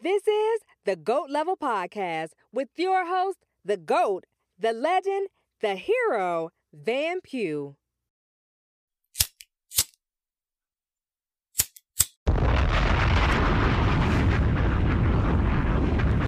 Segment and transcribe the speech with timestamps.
[0.00, 5.26] This is the GOAT Level Podcast with your host, the GOAT, the legend,
[5.60, 7.74] the hero, Van Pugh.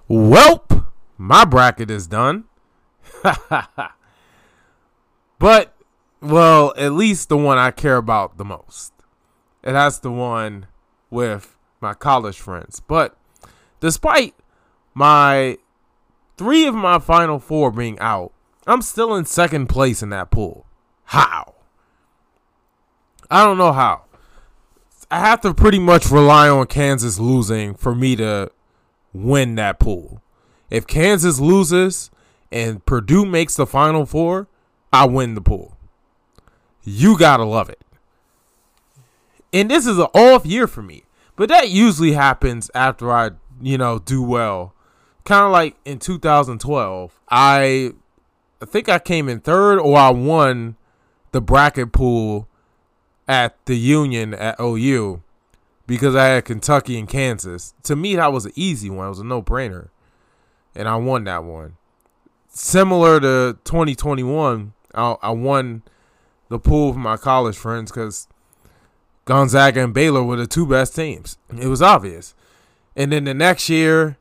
[0.09, 2.47] Welp, my bracket is done.
[5.39, 5.77] but,
[6.21, 8.93] well, at least the one I care about the most.
[9.63, 10.67] And that's the one
[11.09, 12.81] with my college friends.
[12.81, 13.17] But
[13.81, 14.35] despite
[14.95, 15.59] my
[16.37, 18.33] three of my final four being out,
[18.67, 20.67] I'm still in second place in that pool.
[21.05, 21.55] How?
[23.31, 24.03] I don't know how.
[25.11, 28.51] I have to pretty much rely on Kansas losing for me to
[29.13, 30.23] win that pool.
[30.71, 32.11] If Kansas loses
[32.53, 34.47] and Purdue makes the final four,
[34.93, 35.77] I win the pool.
[36.85, 37.81] You gotta love it.
[39.53, 41.05] And this is an off year for me.
[41.37, 43.31] But that usually happens after I,
[43.61, 44.75] you know, do well.
[45.25, 47.93] Kind of like in 2012, I
[48.63, 50.77] I think I came in third or I won
[51.33, 52.49] the bracket pool
[53.29, 55.23] at the Union at OU
[55.87, 57.75] because I had Kentucky and Kansas.
[57.85, 59.07] To me, that was an easy one.
[59.07, 59.89] It was a no brainer.
[60.75, 61.77] And I won that one.
[62.49, 65.83] Similar to 2021, I, I won
[66.49, 68.29] the pool for my college friends because
[69.25, 71.39] Gonzaga and Baylor were the two best teams.
[71.57, 72.35] It was obvious.
[72.97, 74.19] And then the next year,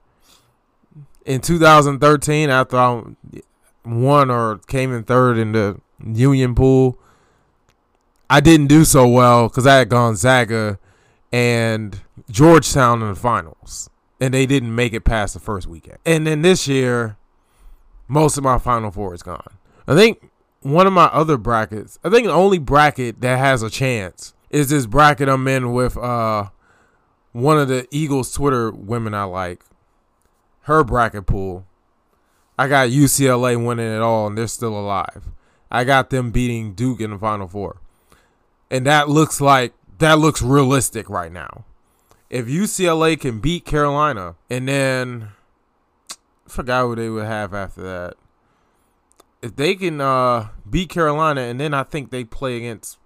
[1.26, 3.04] in 2013, after I
[3.86, 6.98] won or came in third in the Union pool,
[8.30, 10.80] I didn't do so well because I had Gonzaga
[11.32, 15.98] and Georgetown in the finals, and they didn't make it past the first weekend.
[16.06, 17.18] And then this year,
[18.08, 19.58] most of my Final Four is gone.
[19.88, 20.30] I think
[20.62, 24.70] one of my other brackets, I think the only bracket that has a chance is
[24.70, 26.50] this bracket I'm in with uh
[27.32, 29.64] one of the Eagles Twitter women I like.
[30.62, 31.66] Her bracket pool.
[32.58, 35.30] I got UCLA winning it all, and they're still alive.
[35.72, 37.78] I got them beating Duke in the Final Four,
[38.70, 41.66] and that looks like that looks realistic right now.
[42.30, 45.30] If UCLA can beat Carolina and then
[46.12, 48.14] I forgot who they would have after that.
[49.42, 52.98] If they can uh, beat Carolina and then I think they play against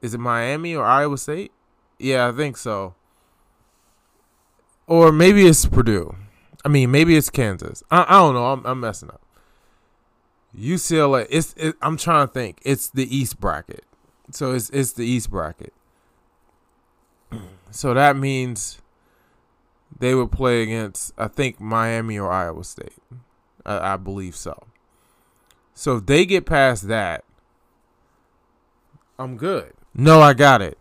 [0.00, 1.50] is it Miami or Iowa State?
[1.98, 2.94] Yeah, I think so.
[4.86, 6.14] Or maybe it's Purdue.
[6.64, 7.82] I mean, maybe it's Kansas.
[7.90, 8.46] I, I don't know.
[8.46, 9.20] I'm, I'm messing up.
[10.56, 11.26] UCLA.
[11.30, 11.54] It's.
[11.56, 12.58] It, I'm trying to think.
[12.62, 13.84] It's the East bracket.
[14.30, 15.72] So it's it's the East bracket.
[17.70, 18.80] So that means
[19.98, 22.94] they would play against I think Miami or Iowa State.
[23.64, 24.66] I, I believe so.
[25.74, 27.24] So if they get past that,
[29.18, 29.72] I'm good.
[29.94, 30.78] No, I got it.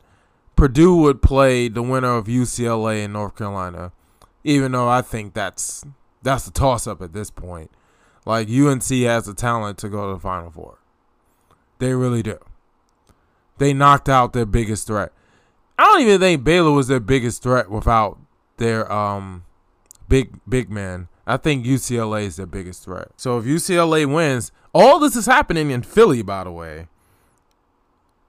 [0.57, 3.93] Purdue would play the winner of UCLA and North Carolina,
[4.43, 5.85] even though I think that's
[6.21, 7.71] that's a toss up at this point.
[8.25, 10.79] Like UNC has the talent to go to the Final Four.
[11.79, 12.39] They really do
[13.57, 15.11] they knocked out their biggest threat.
[15.77, 18.17] I don't even think Baylor was their biggest threat without
[18.57, 19.43] their um
[20.07, 21.07] big big man.
[21.25, 23.09] I think UCLA is their biggest threat.
[23.17, 26.87] So if UCLA wins, all this is happening in Philly, by the way.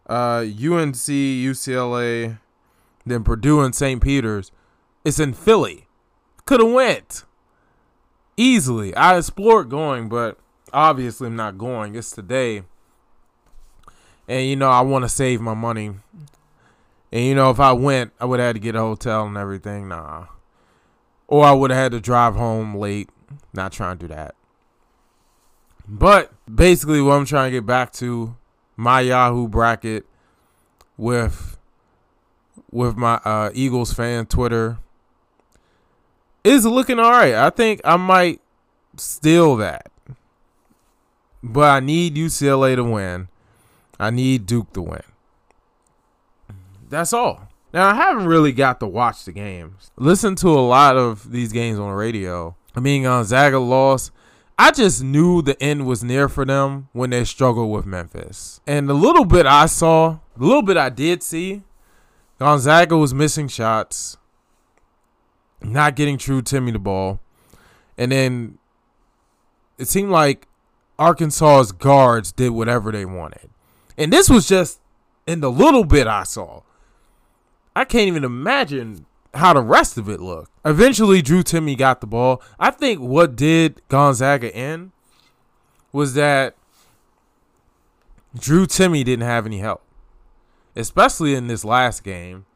[0.09, 2.39] Uh, UNC, UCLA,
[3.05, 4.03] then Purdue and St.
[4.03, 4.51] Peter's.
[5.05, 5.87] It's in Philly.
[6.47, 7.25] Could have went
[8.37, 8.95] easily.
[8.95, 10.39] I explored going, but
[10.73, 11.95] obviously I'm not going.
[11.95, 12.63] It's today
[14.29, 15.95] and you know I want to save my money.
[17.11, 19.37] And you know if I went, I would have had to get a hotel and
[19.37, 19.89] everything.
[19.89, 20.27] Nah,
[21.27, 23.09] or I would have had to drive home late.
[23.53, 24.35] Not trying to do that.
[25.89, 28.37] But basically, what I'm trying to get back to
[28.79, 30.07] my Yahoo bracket
[30.97, 31.59] with
[32.71, 34.79] with my uh, Eagles fan Twitter
[36.45, 37.35] is looking all right.
[37.35, 38.41] I think I might
[38.97, 39.91] steal that,
[41.43, 43.29] but I need UCLA to win.
[43.99, 45.03] I need Duke to win.
[46.89, 47.49] That's all.
[47.75, 49.91] Now I haven't really got to watch the games.
[49.97, 52.55] Listen to a lot of these games on the radio.
[52.77, 54.13] I mean Gonzaga lost.
[54.61, 58.61] I just knew the end was near for them when they struggled with Memphis.
[58.67, 61.63] And the little bit I saw, the little bit I did see,
[62.41, 64.17] Gonzaga was missing shots,
[65.63, 67.21] not getting Drew Timme the ball.
[67.97, 68.59] And then
[69.79, 70.49] it seemed like
[70.99, 73.51] Arkansas's guards did whatever they wanted.
[73.97, 74.81] And this was just
[75.27, 76.63] in the little bit I saw.
[77.77, 80.51] I can't even imagine how the rest of it looked.
[80.65, 82.43] Eventually, Drew Timme got the ball.
[82.59, 84.93] I think what did Gonzaga in
[85.93, 86.57] was that
[88.39, 89.83] Drew Timme didn't have any help,
[90.77, 92.47] especially in this last game.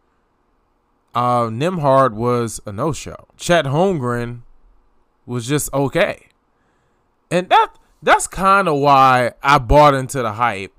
[1.15, 3.27] uh, Nembhard was a no show.
[3.37, 4.43] Chet Holmgren
[5.27, 6.29] was just okay.
[7.31, 10.73] And that that's kind of why I bought into the hype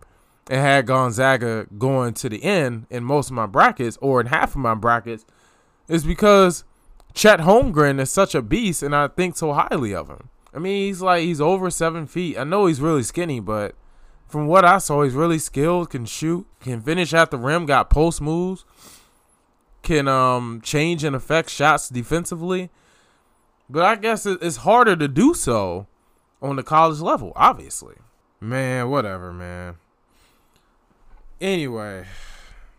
[0.49, 4.51] and had Gonzaga going to the end in most of my brackets or in half
[4.51, 5.25] of my brackets
[5.93, 6.63] is because
[7.13, 10.29] Chet Holmgren is such a beast and I think so highly of him.
[10.51, 12.35] I mean, he's like he's over seven feet.
[12.35, 13.75] I know he's really skinny, but
[14.27, 17.91] from what I saw, he's really skilled, can shoot, can finish at the rim, got
[17.91, 18.65] post moves,
[19.83, 22.71] can um change and affect shots defensively.
[23.69, 25.85] But I guess it's harder to do so
[26.41, 27.95] on the college level, obviously.
[28.41, 29.75] Man, whatever, man.
[31.39, 32.05] Anyway,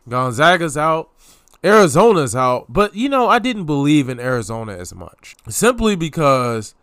[0.08, 1.10] Gonzaga's out.
[1.64, 2.66] Arizona's out.
[2.68, 5.34] But, you know, I didn't believe in Arizona as much.
[5.48, 6.74] Simply because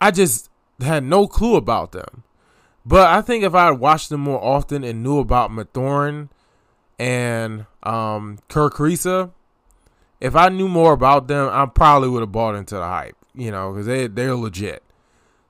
[0.00, 2.22] I just had no clue about them.
[2.86, 6.28] But I think if I had watched them more often and knew about Mathurin
[6.98, 9.30] and um, Kriisa,
[10.20, 13.50] if I knew more about them, I probably would have bought into the hype, you
[13.50, 14.82] know, because they, they're legit.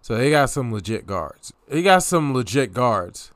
[0.00, 1.52] So they got some legit guards.
[1.66, 3.32] They got some legit guards.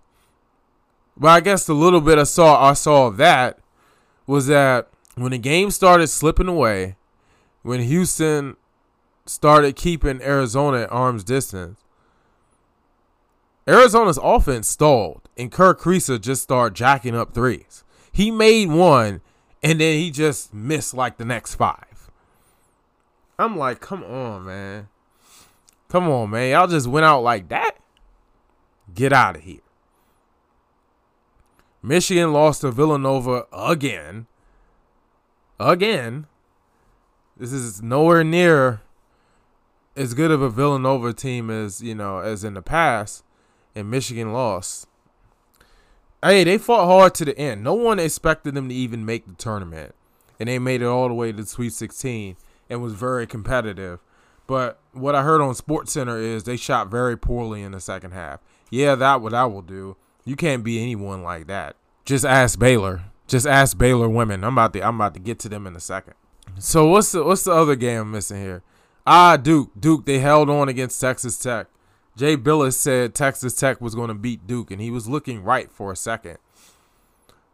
[1.16, 3.58] But I guess the little bit I saw I saw of that
[4.26, 4.88] was that
[5.22, 6.96] when the game started slipping away,
[7.62, 8.56] when Houston
[9.26, 11.80] started keeping Arizona at arm's distance,
[13.66, 17.84] Arizona's offense stalled and Kerr Kriisa just started jacking up threes.
[18.10, 19.20] He made one
[19.62, 22.10] and then he just missed like the next five.
[23.38, 24.88] I'm like, come on, man.
[25.88, 26.50] Come on, man.
[26.50, 27.76] Y'all just went out like that?
[28.94, 29.60] Get out of here.
[31.82, 34.26] Michigan lost to Villanova again.
[35.60, 36.26] Again.
[37.36, 38.80] This is nowhere near
[39.96, 43.24] as good of a Villanova team as, you know, as in the past.
[43.74, 44.88] And Michigan lost.
[46.22, 47.62] Hey, they fought hard to the end.
[47.62, 49.94] No one expected them to even make the tournament.
[50.40, 52.36] And they made it all the way to the Sweet 16
[52.68, 54.00] and was very competitive.
[54.48, 58.12] But what I heard on Sports Center is they shot very poorly in the second
[58.12, 58.40] half.
[58.70, 59.96] Yeah, that what I will do.
[60.24, 61.76] You can't be anyone like that.
[62.04, 63.04] Just ask Baylor.
[63.28, 64.42] Just ask Baylor women.
[64.42, 66.14] I'm about to I'm about to get to them in a second.
[66.58, 68.62] So what's the what's the other game I'm missing here?
[69.06, 69.70] Ah, Duke.
[69.78, 70.06] Duke.
[70.06, 71.68] They held on against Texas Tech.
[72.16, 75.70] Jay Bilas said Texas Tech was going to beat Duke, and he was looking right
[75.70, 76.38] for a second.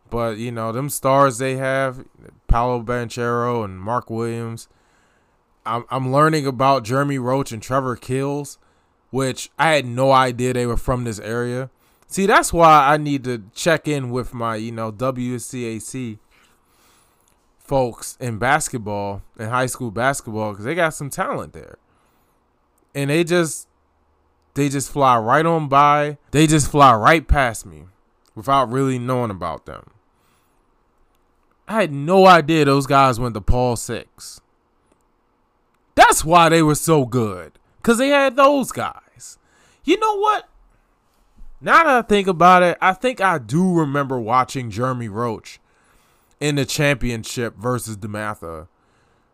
[0.09, 2.05] But you know them stars they have,
[2.47, 4.69] Paolo Banchero and Mark Williams.
[5.67, 8.59] I'm I'm learning about Jeremy Roach and Trevor Keels,
[9.11, 11.71] which I had no idea they were from this area.
[12.15, 16.21] See, that's why I need to check in with my, you know, WCAC
[17.59, 21.77] folks in basketball, in high school basketball, because they got some talent there.
[22.95, 23.67] And they just,
[24.55, 26.19] they just fly right on by.
[26.31, 27.87] They just fly right past me
[28.37, 29.91] without really knowing about them.
[31.67, 34.41] I had no idea those guys went to Paul Six.
[35.97, 37.59] That's why they were so good.
[37.83, 39.37] Because they had those guys.
[39.83, 40.49] You know what?
[41.65, 45.59] Now that I think about it, I think I do remember watching Jeremy Roach
[46.39, 48.69] in the championship versus DeMatha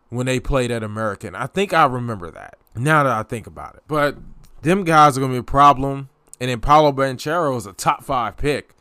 [0.07, 1.35] when they played at American.
[1.35, 2.57] I think I remember that.
[2.73, 3.83] Now that I think about it.
[3.85, 4.15] But
[4.61, 6.07] them guys are gonna be a problem.
[6.39, 8.75] And then Paolo Banchero is a top five pick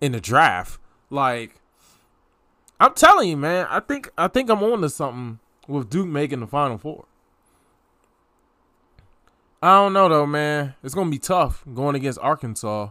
[0.00, 0.78] in the draft.
[1.10, 1.56] Like
[2.78, 6.38] I'm telling you, man, I think I think I'm on to something with Duke making
[6.38, 7.06] the final four.
[9.62, 10.74] I don't know though, man.
[10.82, 12.90] It's gonna be tough going against Arkansas,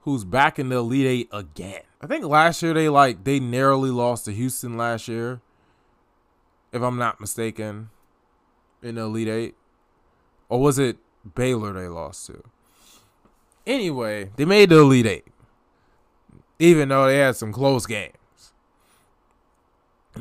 [0.00, 1.82] who's back in the Elite Eight again.
[2.00, 5.40] I think last year they like they narrowly lost to Houston last year,
[6.72, 7.90] if I'm not mistaken,
[8.82, 9.54] in the Elite Eight,
[10.48, 10.96] or was it
[11.36, 12.42] Baylor they lost to?
[13.64, 15.26] Anyway, they made the Elite Eight,
[16.58, 18.12] even though they had some close games.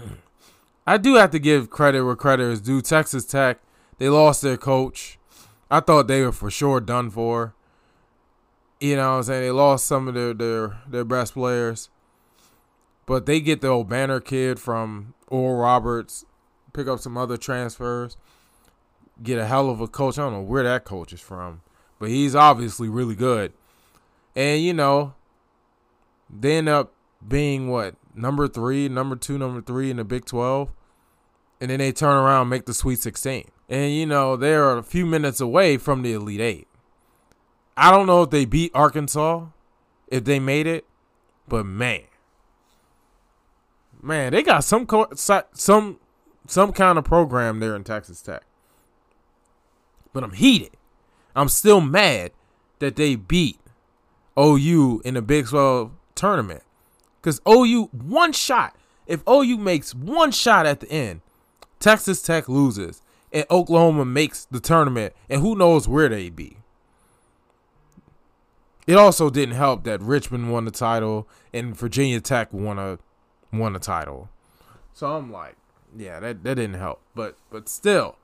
[0.87, 2.83] I do have to give credit where credit is due.
[2.83, 3.59] Texas Tech,
[3.97, 5.17] they lost their coach.
[5.69, 7.53] I thought they were for sure done for.
[8.79, 9.41] You know what I'm saying?
[9.41, 11.89] They lost some of their their, their best players.
[13.05, 16.25] But they get the Obanor kid from Oral Roberts,
[16.73, 18.17] pick up some other transfers,
[19.21, 20.17] get a hell of a coach.
[20.17, 21.61] I don't know where that coach is from,
[21.99, 23.53] but he's obviously really good.
[24.35, 25.13] And you know,
[26.29, 26.93] they end up
[27.25, 30.71] being what number three, number two, number three in the Big Twelve,
[31.61, 33.49] and then they turn around make the Sweet Sixteen.
[33.67, 36.67] And, you know, they're a few minutes away from the Elite Eight.
[37.75, 39.45] I don't know if they beat Arkansas,
[40.07, 40.85] if they made it,
[41.47, 42.03] but man.
[44.01, 45.99] Man, they got some co- some
[46.47, 48.43] some kind of program there in Texas Tech.
[50.13, 50.77] But I'm heated.
[51.35, 52.31] I'm still mad
[52.79, 53.59] that they beat
[54.39, 56.63] OU in the Big 12 tournament.
[57.21, 58.75] Because OU, one shot.
[59.07, 61.21] if OU makes one shot at the end,
[61.79, 63.01] Texas Tech loses,
[63.35, 66.57] and Oklahoma makes the tournament, and who knows where they be.
[68.87, 72.97] It also didn't help that Richmond won the title and Virginia Tech won a
[73.51, 74.29] won a title.
[74.93, 75.55] So I'm like,
[75.97, 77.01] yeah, that, that didn't help.
[77.13, 78.15] But but still,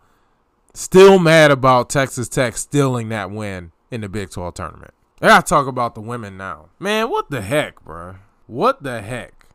[0.73, 4.93] still mad about Texas Tech stealing that win in the Big 12 tournament.
[5.21, 6.69] I gotta talk about the women now.
[6.79, 8.15] Man, what the heck, bro?
[8.47, 9.47] What the heck?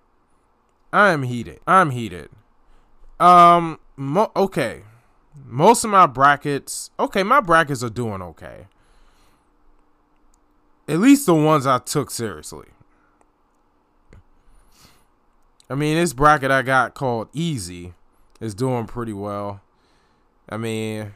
[0.93, 1.61] I am heated.
[1.67, 2.29] I'm heated.
[3.19, 4.83] Um, mo- okay.
[5.45, 8.67] Most of my brackets, okay, my brackets are doing okay.
[10.89, 12.69] At least the ones I took seriously.
[15.69, 17.95] I mean, this bracket I got called Easy
[18.41, 19.61] is doing pretty well.
[20.49, 21.15] I mean,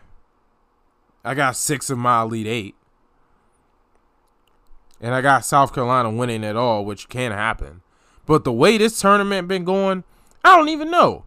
[1.25, 2.75] I got six of my Elite Eight.
[5.01, 7.83] And I got South Carolina winning it all, which can happen.
[8.27, 10.05] But the way this tournament been going,
[10.45, 11.25] I don't even know.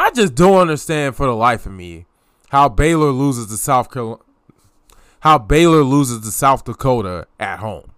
[0.00, 2.06] I just don't understand for the life of me
[2.48, 4.22] how Baylor loses to South Carolina
[5.20, 7.92] how Baylor loses to South Dakota at home.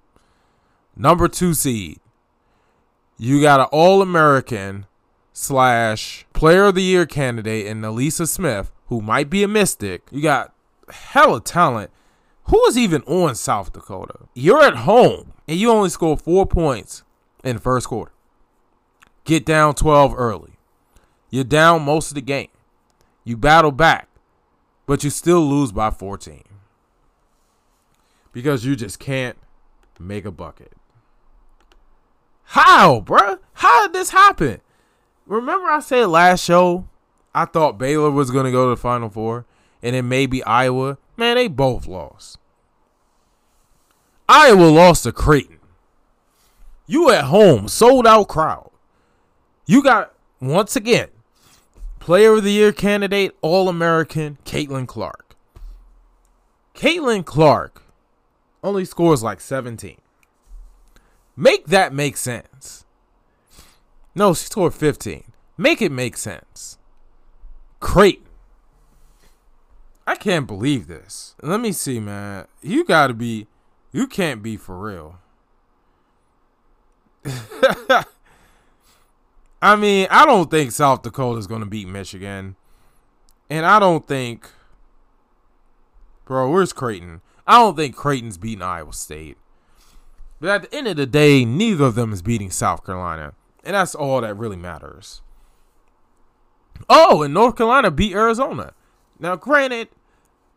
[0.96, 2.00] Number two seed.
[3.16, 4.86] You got an All American
[5.32, 10.08] slash Player of the Year candidate in Elisa Smith, who might be a mystic.
[10.10, 10.52] You got
[10.88, 11.92] hella talent.
[12.48, 14.26] Who is even on South Dakota?
[14.34, 17.04] You're at home and you only score four points
[17.44, 18.12] in the first quarter.
[19.24, 20.51] Get down 12 early.
[21.32, 22.48] You're down most of the game.
[23.24, 24.06] You battle back,
[24.86, 26.44] but you still lose by 14
[28.32, 29.38] because you just can't
[29.98, 30.72] make a bucket.
[32.44, 33.38] How, bruh?
[33.54, 34.60] How did this happen?
[35.24, 36.86] Remember, I said last show
[37.34, 39.46] I thought Baylor was going to go to the Final Four
[39.82, 40.98] and then maybe Iowa.
[41.16, 42.38] Man, they both lost.
[44.28, 45.60] Iowa lost to Creighton.
[46.86, 48.70] You at home, sold out crowd.
[49.64, 51.08] You got, once again,
[52.02, 55.36] Player of the Year candidate, All American, Caitlin Clark.
[56.74, 57.84] Caitlin Clark
[58.64, 59.98] only scores like 17.
[61.36, 62.84] Make that make sense.
[64.16, 65.30] No, she scored 15.
[65.56, 66.76] Make it make sense.
[67.78, 68.26] Creighton.
[70.04, 71.36] I can't believe this.
[71.40, 72.48] Let me see, man.
[72.62, 73.46] You gotta be.
[73.92, 75.20] You can't be for real.
[79.62, 82.56] I mean, I don't think South Dakota is gonna beat Michigan.
[83.48, 84.50] And I don't think.
[86.24, 87.20] Bro, where's Creighton?
[87.46, 89.36] I don't think Creighton's beating Iowa State.
[90.40, 93.34] But at the end of the day, neither of them is beating South Carolina.
[93.64, 95.22] And that's all that really matters.
[96.88, 98.72] Oh, and North Carolina beat Arizona.
[99.18, 99.88] Now, granted,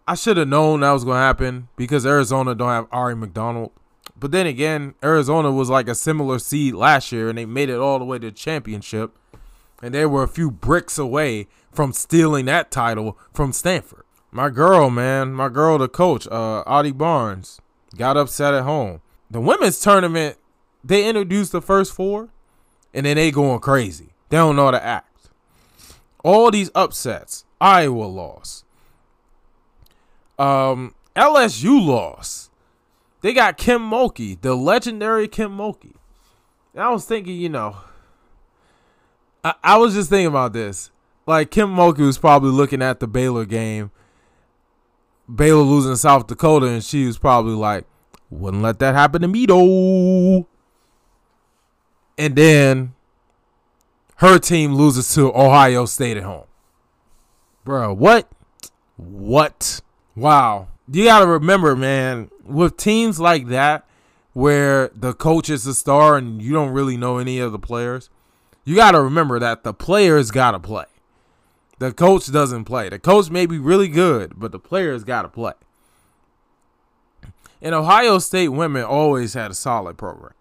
[0.07, 3.71] I should have known that was going to happen because Arizona don't have Aari McDonald.
[4.25, 7.77] But then again, Arizona was like a similar seed last year and they made it
[7.77, 9.15] all the way to the championship.
[9.84, 14.03] And they were a few bricks away from stealing that title from Stanford.
[14.32, 17.62] My girl, man, my girl, the coach, uh, Adia Barnes,
[17.96, 19.01] got upset at home.
[19.29, 20.38] The women's tournament,
[20.84, 22.29] they introduced the first four,
[22.96, 24.15] and then they going crazy.
[24.29, 25.29] They don't know how to act.
[26.24, 27.46] All these upsets.
[27.62, 28.65] Iowa lost.
[30.39, 32.50] Um, LSU lost.
[33.25, 35.96] They got Kim Mulkey, the legendary Kim Mulkey.
[36.75, 37.75] And I was thinking, you know,
[39.44, 40.91] I, I was just thinking about this.
[41.25, 43.89] Like Kim Mulkey was probably looking at the Baylor game
[45.27, 47.86] Baylor losing South Dakota, and she was probably like,
[48.29, 50.46] wouldn't let that happen to me though.
[52.20, 52.94] And then
[54.17, 56.46] her team loses to Ohio State at home.
[57.63, 58.32] Bro, what?
[58.98, 59.82] What?
[60.15, 60.67] Wow.
[60.92, 63.88] You got to remember, man, with teams like that,
[64.34, 68.10] where the coach is the star and you don't really know any of the players,
[68.65, 70.86] you got to remember that the players got to play.
[71.80, 72.89] The coach doesn't play.
[72.89, 75.54] The coach may be really good, but the players got to play.
[77.62, 80.34] And Ohio State women always had a solid program.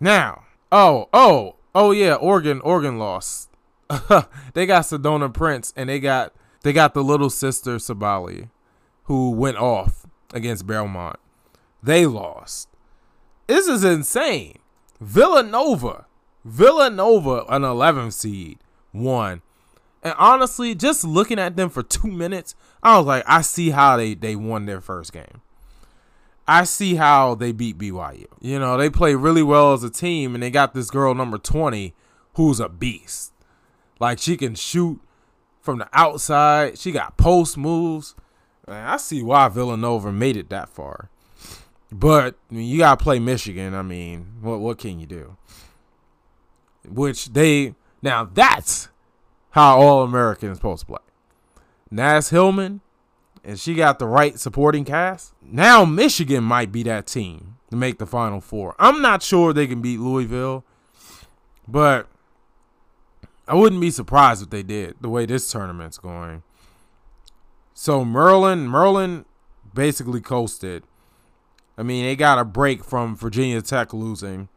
[0.00, 3.50] Now, oh, oh, oh yeah, Oregon, Oregon lost.
[4.52, 8.48] they got Sedona Prince, and they got they got the little sister Sabally,
[9.04, 11.18] who went off against Belmont.
[11.82, 12.68] They lost.
[13.46, 14.58] This is insane.
[15.00, 16.06] Villanova
[16.48, 18.58] Villanova, an 11 seed,
[18.92, 19.42] won.
[20.02, 23.96] And honestly, just looking at them for two minutes, I was like, I see how
[23.96, 25.42] they, they won their first game.
[26.46, 28.26] I see how they beat BYU.
[28.40, 31.36] You know, they play really well as a team, and they got this girl, number
[31.36, 31.94] 20,
[32.34, 33.32] who's a beast.
[34.00, 35.00] Like, she can shoot
[35.68, 38.14] from the outside, she got post moves.
[38.66, 41.10] Man, I see why Villanova made it that far.
[41.92, 43.74] But I mean, you gotta play Michigan.
[43.74, 45.36] I mean, what what can you do?
[46.88, 48.88] Which they now that's
[49.50, 51.02] how all Americans supposed to play.
[51.90, 52.80] Naz Hillmon,
[53.44, 55.34] and she got the right supporting cast.
[55.42, 58.74] Now Michigan might be that team to make the Final Four.
[58.78, 60.64] I'm not sure they can beat Louisville,
[61.66, 62.08] but
[63.48, 64.96] I wouldn't be surprised if they did.
[65.00, 66.42] The way this tournament's going.
[67.72, 69.24] So Merlin, Merlin
[69.74, 70.84] basically coasted.
[71.78, 74.48] I mean, they got a break from Virginia Tech losing.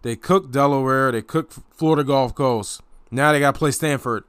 [0.00, 1.12] They cooked Delaware.
[1.12, 2.80] They cooked Florida Gulf Coast.
[3.10, 4.24] Now they got to play Stanford.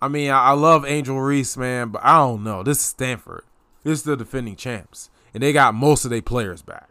[0.00, 2.62] I mean, I, love Angel Reese, man, but I don't know.
[2.62, 3.44] This is Stanford.
[3.82, 5.10] This is the defending champs.
[5.34, 6.88] And they got most of their players back.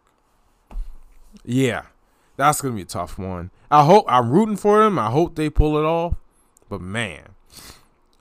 [1.43, 1.84] Yeah,
[2.38, 3.51] that's to be a tough one.
[3.72, 5.00] I hope I'm rooting for them.
[5.00, 6.15] I hope they pull it off.
[6.70, 7.30] But man,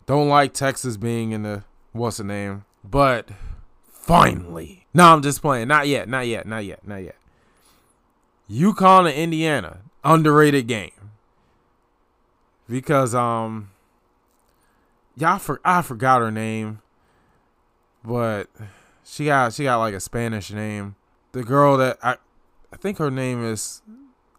[0.06, 2.64] don't like Texas being in the what's the name?
[2.85, 3.30] But
[3.90, 4.87] finally.
[4.92, 5.68] No, I'm just playing.
[5.68, 6.09] Not yet.
[6.09, 6.47] Not yet.
[6.47, 6.87] Not yet.
[6.87, 7.16] Not yet.
[8.50, 9.78] UConn and Indiana.
[10.04, 10.90] Underrated game.
[12.68, 13.71] Because um
[15.16, 16.80] y'all for I forgot her name.
[18.04, 18.49] But
[19.04, 20.97] she got she got like a Spanish name.
[21.33, 22.16] The girl that I
[22.73, 23.83] I think her name is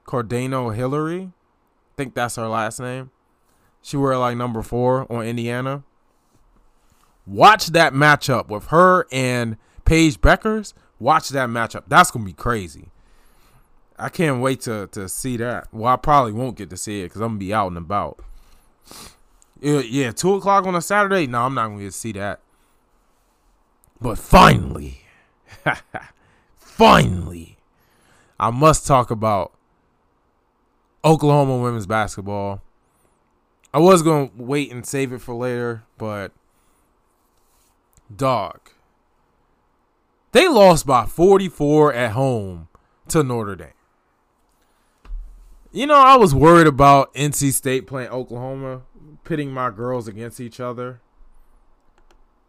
[0.06, 1.24] Cardaño-Hillary.
[1.24, 3.12] I think that's her last name.
[3.82, 5.84] She wore like number four on Indiana.
[7.28, 10.74] Watch that matchup with her and Paige Bueckers.
[11.00, 11.84] Watch that matchup.
[11.88, 12.90] That's gonna be crazy.
[13.98, 15.68] I can't wait to to see that.
[15.72, 18.20] Well, I probably won't get to see it because I'm gonna be out and about.
[19.60, 21.28] Yeah, yeah, two o'clock on a Saturday.
[21.28, 22.42] No, I'm not gonna get to see that.
[24.02, 25.02] But finally,
[26.58, 27.58] finally,
[28.40, 29.54] I must talk about
[31.06, 32.62] Oklahoma women's basketball.
[33.72, 36.32] I was going to wait and save it for later, but
[38.14, 38.72] dog.
[40.32, 42.68] They lost by 44 at home
[43.10, 43.68] to Notre Dame.
[45.72, 48.82] You know, I was worried about NC State playing Oklahoma,
[49.24, 51.02] pitting my girls against each other.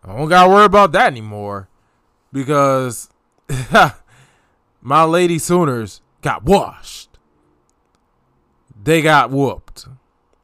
[0.04, 1.68] I don't got to worry about that anymore
[2.33, 3.11] because
[4.81, 7.15] my Lady Sooners got washed.
[8.87, 9.88] They got whooped.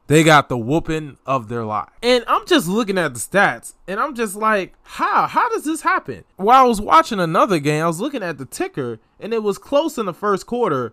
[0.07, 1.87] They got the whooping of their life.
[2.01, 5.27] And I'm just looking at the stats and I'm just like, how?
[5.27, 6.25] How does this happen?
[6.35, 9.57] While I was watching another game, I was looking at the ticker and it was
[9.57, 10.91] close in the first quarter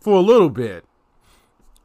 [0.00, 0.86] for a little bit.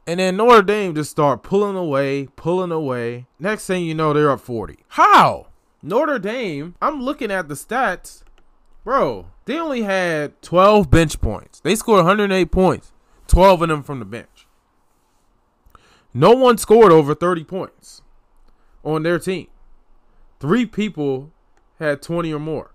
[0.07, 3.25] And then Notre Dame just start pulling away, pulling away.
[3.39, 4.77] Next thing you know, they're up 40.
[4.87, 5.47] How?
[5.83, 8.23] Notre Dame, I'm looking at the stats.
[8.85, 11.59] Bro, they only had 12 bench points.
[11.59, 12.93] They scored 108 points,
[13.27, 14.36] 12 of them from the bench.
[16.13, 18.01] No one scored over 30 points
[18.83, 19.47] on their team.
[20.39, 21.31] Three people
[21.79, 22.71] had 20 or more,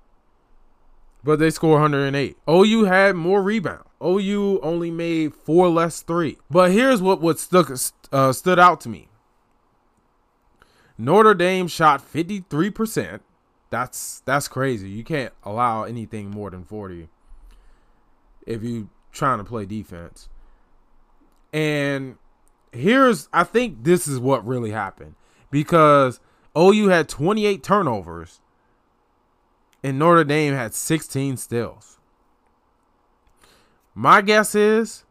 [1.24, 2.36] but they scored 108.
[2.48, 3.84] OU had more rebound.
[4.02, 6.38] OU only made four less three.
[6.50, 7.70] But here's what what stuck
[8.12, 9.08] uh, stood out to me.
[10.98, 13.20] Notre Dame shot 53%.
[13.70, 14.90] That's that's crazy.
[14.90, 17.08] You can't allow anything more than 40
[18.46, 20.28] if you trying to play defense.
[21.52, 22.16] And
[22.72, 25.14] here's I think this is what really happened
[25.50, 26.18] because
[26.56, 28.40] OU had 28 turnovers
[29.82, 31.98] and Notre Dame had 16 steals.
[33.94, 35.04] My guess is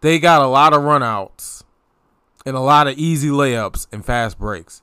[0.00, 1.64] they got a lot of runouts
[2.44, 4.82] and a lot of easy layups and fast breaks.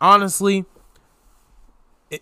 [0.00, 0.64] Honestly,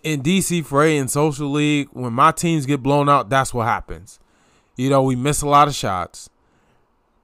[0.03, 4.19] in DC Fray and Social League, when my teams get blown out, that's what happens.
[4.75, 6.29] You know, we miss a lot of shots.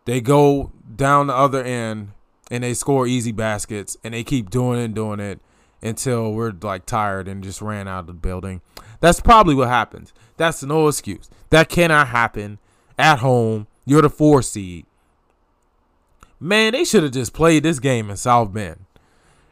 [0.06, 2.12] They go down the other end
[2.52, 5.40] and they score easy baskets and they keep doing it and doing it
[5.82, 8.62] until we're like tired and just ran out of the building.
[9.00, 10.14] That's probably what happens.
[10.38, 11.30] That's no excuse.
[11.50, 12.60] That cannot happen
[13.00, 13.68] at home.
[13.86, 14.86] You're the four seed.
[16.40, 18.86] Man, they should have just played this game in South Bend.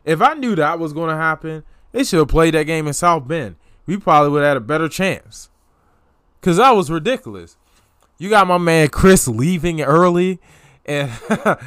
[0.04, 2.94] If I knew that was going to happen, they should have played that game in
[2.94, 3.56] South Bend.
[3.86, 5.50] We probably would have had a better chance.
[6.40, 7.58] Because that was ridiculous.
[8.18, 10.40] You got my man Chris leaving early
[10.90, 11.12] and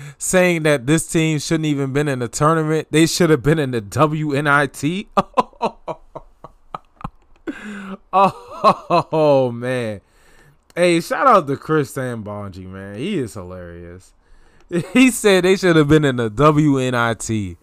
[0.18, 2.88] saying that this team shouldn't even been in the tournament.
[2.90, 5.06] They should have been in the WNIT.
[8.12, 10.00] oh, man.
[10.74, 12.96] Hey, shout out to Chris Sambonji, man.
[12.96, 14.12] He is hilarious.
[14.94, 17.58] He said they should have been in the WNIT.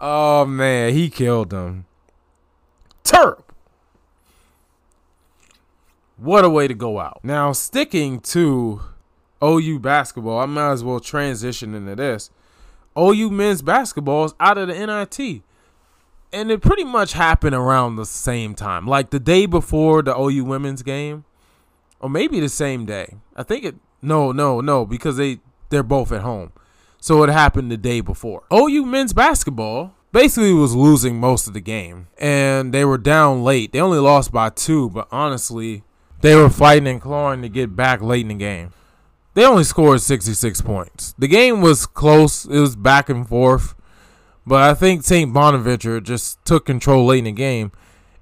[0.00, 1.84] Oh man, he killed them.
[3.04, 3.44] Terp.
[6.16, 7.20] What a way to go out.
[7.22, 8.80] Now, sticking to
[9.42, 12.30] OU basketball, I might as well transition into this.
[12.98, 15.42] OU men's basketball is out of the NIT.
[16.32, 18.86] And it pretty much happened around the same time.
[18.86, 21.24] Like the day before the OU women's game,
[22.00, 23.16] or maybe the same day.
[23.36, 23.76] I think it.
[24.02, 25.38] No, no, no, because they
[25.70, 26.52] they're both at home.
[27.00, 28.42] So it happened the day before.
[28.52, 33.72] OU men's basketball basically was losing most of the game, and they were down late.
[33.72, 35.82] They only lost by two, but honestly,
[36.20, 38.72] they were fighting and clawing to get back late in the game.
[39.34, 41.14] They only scored 66 points.
[41.18, 42.44] The game was close.
[42.44, 43.74] It was back and forth.
[44.46, 45.32] But I think St.
[45.32, 47.72] Bonaventure just took control late in the game.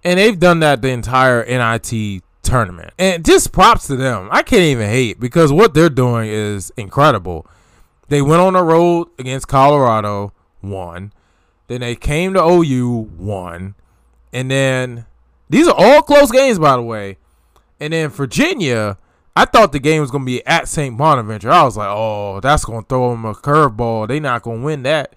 [0.05, 2.93] And they've done that the entire NIT tournament.
[2.99, 4.29] And just props to them.
[4.31, 7.47] I can't even hate because what they're doing is incredible.
[8.09, 11.13] They went on the road against Colorado, won.
[11.69, 13.75] Then they came to OU, won.
[14.33, 15.07] And then
[15.49, 17.19] these are all close games, by the way.
[17.79, 18.99] And then Virginia,
[19.35, 20.97] I thought the game was to be at St.
[20.97, 21.51] Bonaventure.
[21.51, 24.09] I was like, oh, that's to throw them a curveball.
[24.09, 25.15] They not to win that.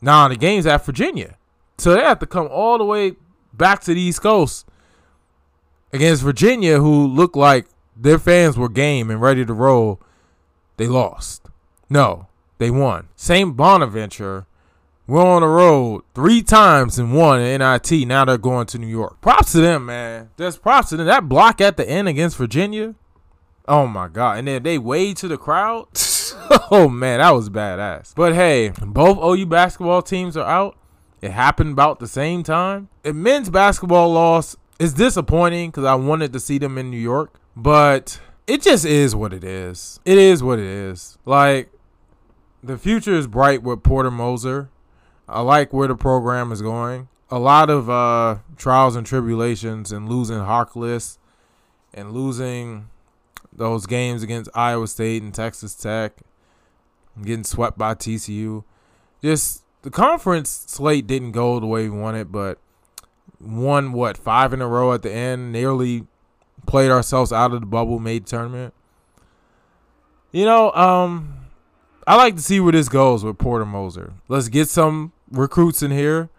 [0.00, 1.36] Nah, the game's at Virginia.
[1.78, 3.14] So they have to come all the way
[3.52, 4.66] back to the East Coast
[5.92, 7.66] against Virginia, who looked like
[7.96, 10.00] their fans were game and ready to roll.
[10.76, 11.48] They lost.
[11.88, 12.26] No,
[12.58, 13.08] they won.
[13.16, 13.56] St.
[13.56, 14.46] Bonaventure
[15.08, 18.06] went on the road three times and in NIT.
[18.06, 19.20] Now they're going to New York.
[19.20, 20.30] Props to them, man.
[20.38, 21.06] Just props to them.
[21.06, 22.94] That block at the end against Virginia.
[23.66, 24.38] Oh my god.
[24.38, 25.88] And then they waved to the crowd.
[26.70, 28.14] oh man, that was badass.
[28.14, 30.76] But hey, both OU basketball teams are out.
[31.20, 32.88] It happened about the same time.
[33.02, 37.40] The men's basketball loss is disappointing because I wanted to see them in New York,
[37.56, 39.98] but it just is what it is.
[40.04, 41.18] It is what it is.
[41.24, 41.70] Like
[42.62, 44.70] the future is bright with Porter Moser.
[45.28, 47.08] I like where the program is going.
[47.30, 51.18] A lot of uh, trials and tribulations and losing Harkless
[51.92, 52.88] and losing
[53.52, 56.12] those games against Iowa State and Texas Tech,
[57.14, 58.64] and getting swept by TCU.
[59.22, 62.58] Just the conference slate didn't go the way we wanted, but
[63.40, 65.52] won what five in a row at the end.
[65.52, 66.06] Nearly
[66.66, 68.72] played ourselves out of the bubble, made tournament.
[70.32, 71.46] You know, um,
[72.06, 74.14] I like to see where this goes with Porter Moser.
[74.28, 76.30] Let's get some recruits in here.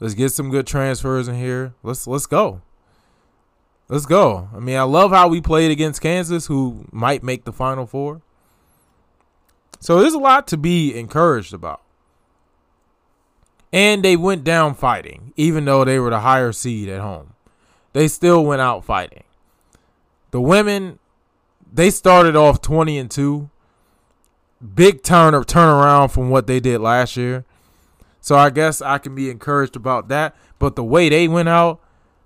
[0.00, 1.74] Let's get some good transfers in here.
[1.82, 2.62] Let's let's go.
[3.88, 4.48] Let's go.
[4.54, 8.20] I mean, I love how we played against Kansas, who might make the Final Four.
[9.80, 11.80] So there's a lot to be encouraged about.
[13.72, 17.34] And they went down fighting, even though they were the higher seed at home.
[17.92, 19.24] They still went out fighting.
[20.30, 20.98] The women,
[21.72, 23.48] they started off 20 and 2.
[24.74, 27.44] Big turn turnaround from what they did last year.
[28.28, 30.36] So I guess I can be encouraged about that.
[30.58, 31.80] But the way they went out,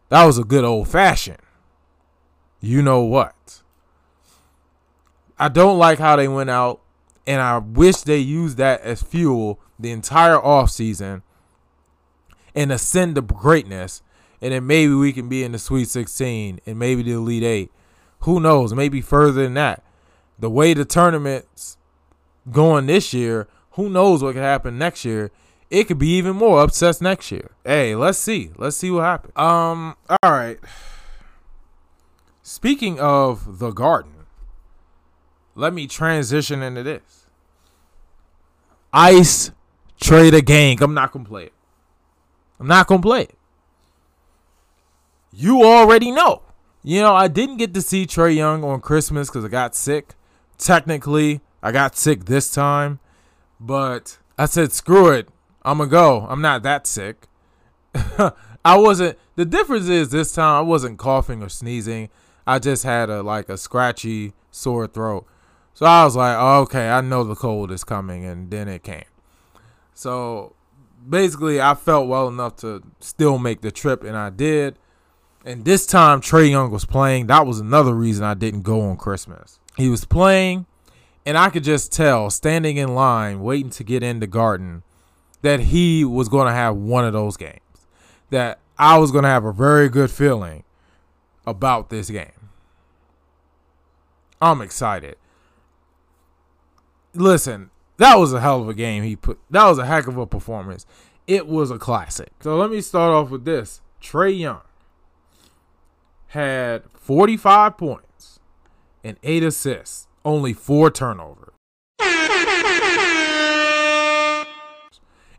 [0.08, 1.38] that was a good old fashioned.
[2.60, 3.62] You know what?
[5.38, 6.80] I don't like how they went out,
[7.24, 11.22] and I wish they used that as fuel the entire offseason
[12.52, 14.02] and ascend to greatness.
[14.40, 17.70] And then maybe we can be in the Sweet 16 and maybe the Elite Eight.
[18.22, 18.74] Who knows?
[18.74, 19.84] Maybe further than that.
[20.36, 21.76] The way the tournament's
[22.50, 25.30] going this year, who knows what could happen next year?
[25.72, 27.50] It could be even more upsets next year.
[27.64, 28.50] Hey, let's see.
[28.58, 29.32] Let's see what happens.
[29.36, 30.58] Um, all right.
[32.42, 34.26] Speaking of the garden,
[35.54, 37.24] let me transition into this.
[38.92, 39.50] Ice
[39.98, 40.82] Trader Gang.
[40.82, 41.54] I'm not gonna play it.
[42.60, 43.38] I'm not gonna play it.
[45.32, 46.42] You already know.
[46.82, 50.16] You know, I didn't get to see Trae Young on Christmas because I got sick.
[50.58, 53.00] Technically, I got sick this time,
[53.58, 55.30] but I said, screw it.
[55.64, 56.26] I'm gonna go.
[56.28, 57.28] I'm not that sick.
[58.64, 59.18] I wasn't.
[59.36, 62.08] The difference is this time I wasn't coughing or sneezing.
[62.46, 65.26] I just had a like a scratchy sore throat.
[65.74, 68.82] So I was like, oh, okay, I know the cold is coming, and then it
[68.82, 69.04] came.
[69.94, 70.54] So
[71.08, 74.78] basically, I felt well enough to still make the trip, and I did.
[75.44, 77.26] And this time, Trae Young was playing.
[77.26, 79.58] That was another reason I didn't go on Christmas.
[79.76, 80.66] He was playing,
[81.24, 84.82] and I could just tell, standing in line, waiting to get in the garden,
[85.42, 87.60] that he was going to have one of those games.
[88.30, 90.64] That I was going to have a very good feeling
[91.46, 92.48] about this game.
[94.40, 95.16] I'm excited.
[97.14, 99.38] Listen, that was a hell of a game he put.
[99.50, 100.86] That was a heck of a performance.
[101.26, 102.32] It was a classic.
[102.40, 103.80] So let me start off with this.
[104.00, 104.62] Trae Young
[106.28, 108.40] had 45 points
[109.04, 111.54] and 8 assists, only 4 turnovers.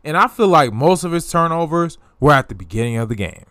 [0.04, 3.46] And I feel like most of his turnovers were at the beginning of the game.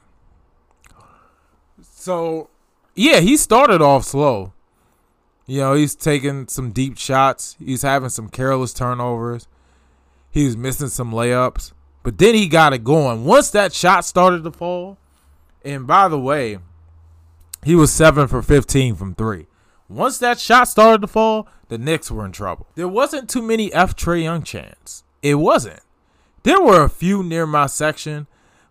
[1.82, 2.50] So,
[2.96, 4.54] yeah, he started off slow.
[5.46, 7.56] You know, he's taking some deep shots.
[7.60, 9.48] He's having some careless turnovers.
[10.30, 11.74] He was missing some layups.
[12.04, 13.26] But then he got it going.
[13.26, 14.98] Once that shot started to fall,
[15.64, 16.60] and by the way,
[17.64, 19.48] he was 7 for 15 from 3.
[19.88, 22.68] Once that shot started to fall, the Knicks were in trouble.
[22.76, 25.04] There wasn't too many F Trae Young chants.
[25.22, 25.80] It wasn't.
[26.44, 28.28] There were a few near my section,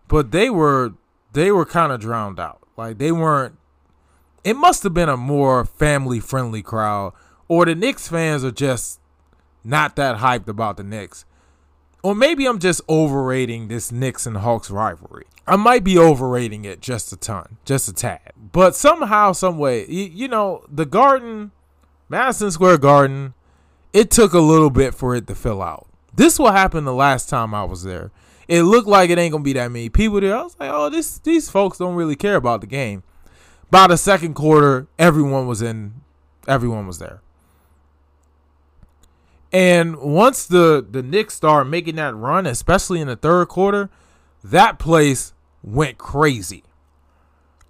[0.07, 0.93] but they were
[1.33, 2.61] they were kind of drowned out.
[2.77, 3.57] Like they weren't.
[4.43, 7.13] It must have been a more family friendly crowd,
[7.47, 8.99] or the Knicks fans are just
[9.63, 11.25] not that hyped about the Knicks.
[12.03, 15.25] Or maybe I'm just overrating this Knicks and Hawks rivalry.
[15.47, 18.33] I might be overrating it just a ton, just a tad.
[18.35, 21.51] But somehow, some way, you, you know, the Garden,
[22.09, 23.33] Madison Square Garden,
[23.93, 25.87] it took a little bit for it to fill out.
[26.13, 28.11] This what happened the last time I was there.
[28.47, 30.35] It looked like it ain't gonna be that many people there.
[30.35, 33.03] I was like, oh, this these folks don't really care about the game.
[33.71, 36.01] By the second quarter, everyone was in.
[36.47, 37.21] Everyone was there.
[39.51, 43.89] And once the the Knicks started making that run, especially in the third quarter,
[44.43, 46.63] that place went crazy.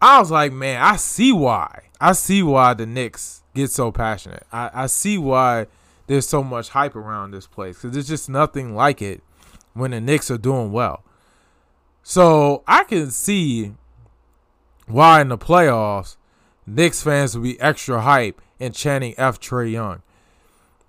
[0.02, 1.84] I was like, man, I see why.
[2.02, 4.46] I see why the Knicks get so passionate.
[4.52, 5.68] I, I see why
[6.08, 9.22] there's so much hype around this place because there's just nothing like it
[9.74, 11.04] when the Knicks are doing well.
[12.04, 13.74] So I can see
[14.88, 16.18] why in the playoffs,
[16.66, 20.02] Knicks fans would be extra hype and chanting F Trae Young.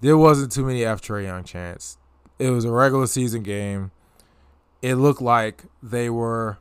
[0.00, 1.98] There wasn't too many F Trae Young chants.
[2.38, 3.92] It was a regular season game.
[4.82, 6.58] It looked like they were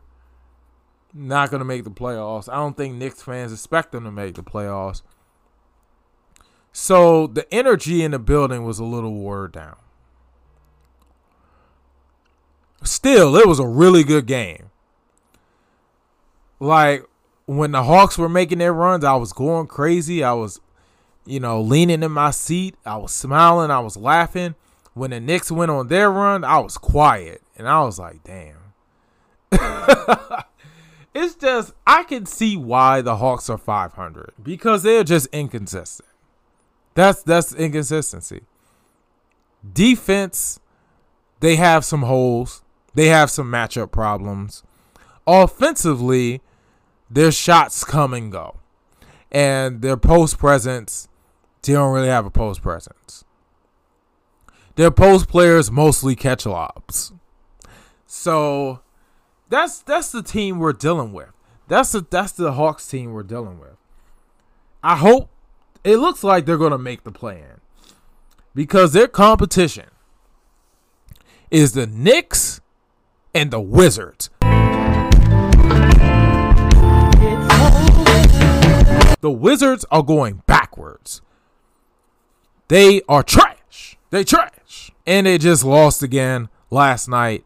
[1.13, 2.47] not going to make the playoffs.
[2.47, 5.01] I don't think Knicks fans expect them to make the playoffs.
[6.73, 9.75] So the energy in the building was a little watered down.
[12.83, 14.71] Still, it was a really good game.
[16.59, 17.05] Like
[17.45, 20.23] when the Hawks were making their runs, I was going crazy.
[20.23, 20.59] I was,
[21.25, 22.75] you know, leaning in my seat.
[22.85, 23.69] I was smiling.
[23.69, 24.55] I was laughing.
[24.95, 27.43] When the Knicks went on their run, I was quiet.
[27.55, 28.57] And I was like, damn.
[31.13, 36.09] it's just, I can see why the Hawks are 500 because they're just inconsistent.
[36.95, 38.41] That's that's inconsistency.
[39.71, 40.59] Defense,
[41.39, 42.61] they have some holes.
[42.93, 44.63] They have some matchup problems.
[45.25, 46.41] Offensively,
[47.09, 48.57] their shots come and go.
[49.31, 51.07] And their post presence,
[51.63, 53.23] they don't really have a post presence.
[54.75, 57.13] Their post players mostly catch lobs.
[58.05, 58.81] So
[59.49, 61.31] that's that's the team we're dealing with.
[61.67, 63.77] That's the that's the Hawks team we're dealing with.
[64.83, 65.29] I hope
[65.83, 67.61] it looks like they're gonna make the play in.
[68.55, 69.87] Because their competition
[71.49, 72.61] is the Knicks
[73.33, 74.29] and the Wizards.
[79.21, 81.21] The Wizards are going backwards.
[82.67, 83.97] They are trash.
[84.09, 84.91] They trash.
[85.05, 87.45] And they just lost again last night.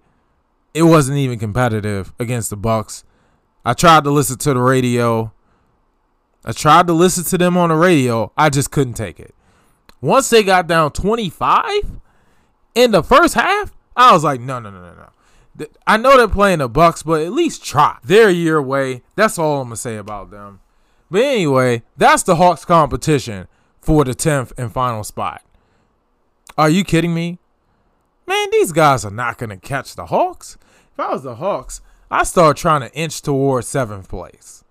[0.73, 3.03] It wasn't even competitive against the Bucks.
[3.63, 5.33] I tried to listen to the radio.
[6.47, 8.31] I tried to listen to them on the radio.
[8.37, 9.35] I just couldn't take it.
[9.99, 11.67] Once they got down 25
[12.73, 15.67] in the first half, I was like, no, no, no, no, no.
[15.85, 17.97] I know they're playing the Bucks, but at least try.
[18.01, 19.01] They're a year away.
[19.15, 20.61] That's all I'm gonna say about them.
[21.11, 23.49] But anyway, that's the Hawks competition
[23.81, 25.41] for the 10th and final spot.
[26.57, 27.39] Are you kidding me?
[28.25, 30.57] Man, these guys are not gonna catch the Hawks.
[30.93, 34.63] If I was the Hawks, I start trying to inch towards seventh place.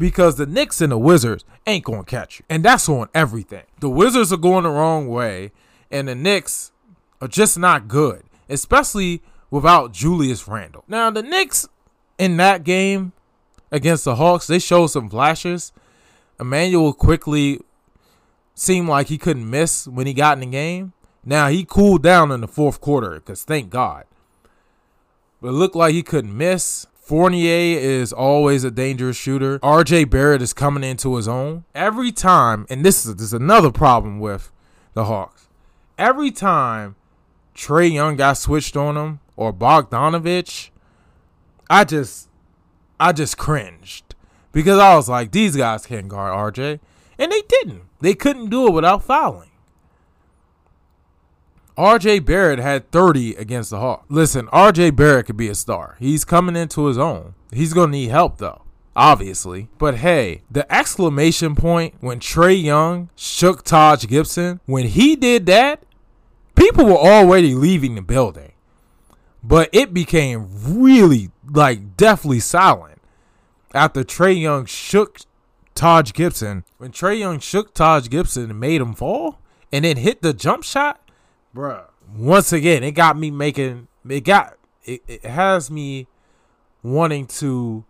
[0.00, 2.46] Because the Knicks and the Wizards ain't gonna catch you.
[2.48, 3.64] And that's on everything.
[3.80, 5.52] The Wizards are going the wrong way,
[5.90, 6.72] and the Knicks
[7.20, 8.24] are just not good.
[8.48, 10.84] Especially without Julius Randle.
[10.88, 11.68] Now, the Knicks
[12.18, 13.12] in that game
[13.70, 15.70] against the Hawks, they showed some flashes.
[16.40, 17.60] Immanuel Quickley
[18.54, 20.94] seemed like he couldn't miss when he got in the game.
[21.24, 24.06] Now, he cooled down in the fourth quarter because thank God.
[25.42, 26.86] But it looked like he couldn't miss.
[27.10, 29.58] Fournier is always a dangerous shooter.
[29.58, 31.64] RJ Barrett is coming into his own.
[31.74, 34.52] Every time, and this is, this is another problem with
[34.94, 35.48] the Hawks.
[35.98, 36.94] Every time
[37.52, 40.70] Trae Young got switched on him, or Bogdanovich,
[41.68, 42.28] I just
[43.00, 44.14] I just cringed
[44.52, 46.78] because I was like, these guys can't guard RJ,
[47.18, 47.82] and they didn't.
[47.98, 49.49] They couldn't do it without fouling.
[51.80, 54.06] RJ Barrett had 30 against the Hawks.
[54.08, 55.96] Listen, RJ Barrett could be a star.
[55.98, 57.34] He's coming into his own.
[57.52, 58.62] He's going to need help though,
[58.94, 59.68] obviously.
[59.78, 65.82] But hey, the exclamation point when Trae Young shook Taj Gibson, when he did that,
[66.54, 68.52] people were already leaving the building
[69.42, 73.00] but it became really like definitely silent
[73.74, 75.20] after Trae Young shook
[75.74, 76.64] Taj Gibson.
[76.78, 79.40] When Trae Young shook Taj Gibson and made him fall
[79.72, 80.99] and then hit the jump shot,
[81.54, 81.84] bruh.
[82.16, 86.06] Once again, it got me making it got it, it has me
[86.82, 87.84] wanting to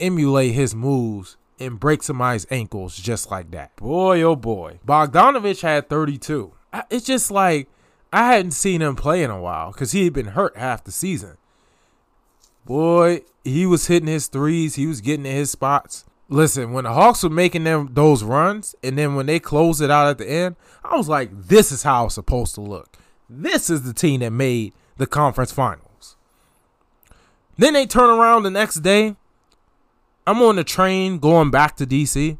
[0.00, 3.74] emulate his moves and break somebody's ankles just like that.
[3.76, 4.80] Boy, oh boy.
[4.86, 6.52] Bogdanovich had 32.
[6.90, 7.68] It's just like
[8.12, 10.92] I hadn't seen him play in a while because he had been hurt half the
[10.92, 11.36] season.
[12.64, 14.76] Boy, he was hitting his threes.
[14.76, 16.04] He was getting to his spots.
[16.32, 19.90] Listen, when the Hawks were making them those runs, and then when they closed it
[19.90, 22.96] out at the end, I was like, "This is how it's supposed to look.
[23.28, 26.16] This is the team that made the conference finals."
[27.58, 29.14] Then they turn around the next day.
[30.26, 32.38] I'm on the train going back to DC,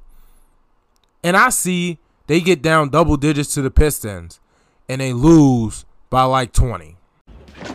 [1.22, 4.40] and I see they get down double digits to the Pistons,
[4.88, 6.96] and they lose by like 20.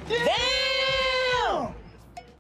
[0.10, 1.76] Damn!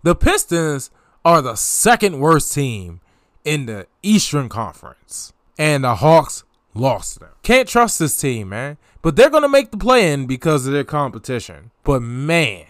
[0.01, 0.89] The Pistons
[1.23, 3.01] are the second worst team
[3.47, 5.31] in the Eastern Conference.
[5.57, 7.29] And the Hawks lost them.
[7.43, 8.77] Can't trust this team, man.
[9.01, 11.71] But they're going to make the play in because of their competition.
[11.85, 12.65] But man,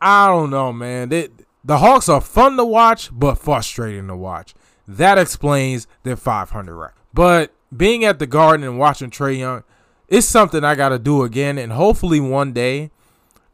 [0.00, 1.08] I don't know, man.
[1.08, 1.30] They,
[1.64, 4.54] the Hawks are fun to watch, but frustrating to watch.
[4.86, 6.94] That explains their 500 record.
[7.12, 9.64] But being at the Garden and watching Trae Young,
[10.06, 11.58] it's something I got to do again.
[11.58, 12.92] And hopefully one day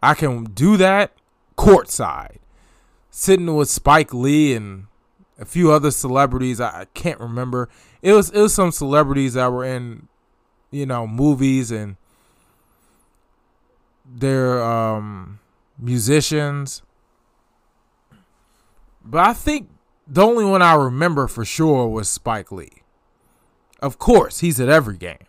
[0.03, 1.12] I can do that
[1.57, 2.37] courtside,
[3.09, 4.88] sitting with Spike Lee and
[5.40, 6.61] a few other celebrities.
[6.61, 7.68] I, I can't remember.
[8.03, 10.09] It was it was some celebrities that were in,
[10.70, 11.96] you know, movies and
[14.05, 15.40] they're um,
[15.79, 16.83] musicians.
[19.03, 19.70] But I think
[20.07, 22.83] the only one I remember for sure was Spike Lee.
[23.81, 25.26] Of course, he's at every game.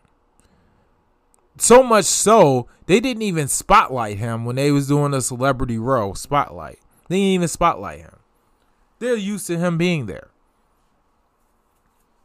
[1.58, 6.14] So much so, they didn't even spotlight him when they was doing the celebrity row
[6.14, 6.80] spotlight.
[7.08, 8.21] They didn't even spotlight him.
[9.02, 10.28] They're used to him being there.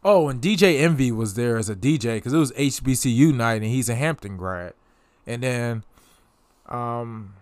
[0.05, 3.65] Oh, and DJ Envy was there as a DJ because it was HBCU night and
[3.65, 4.75] he's a Hampton grad.
[5.27, 5.85] And then,
[6.69, 7.33] um,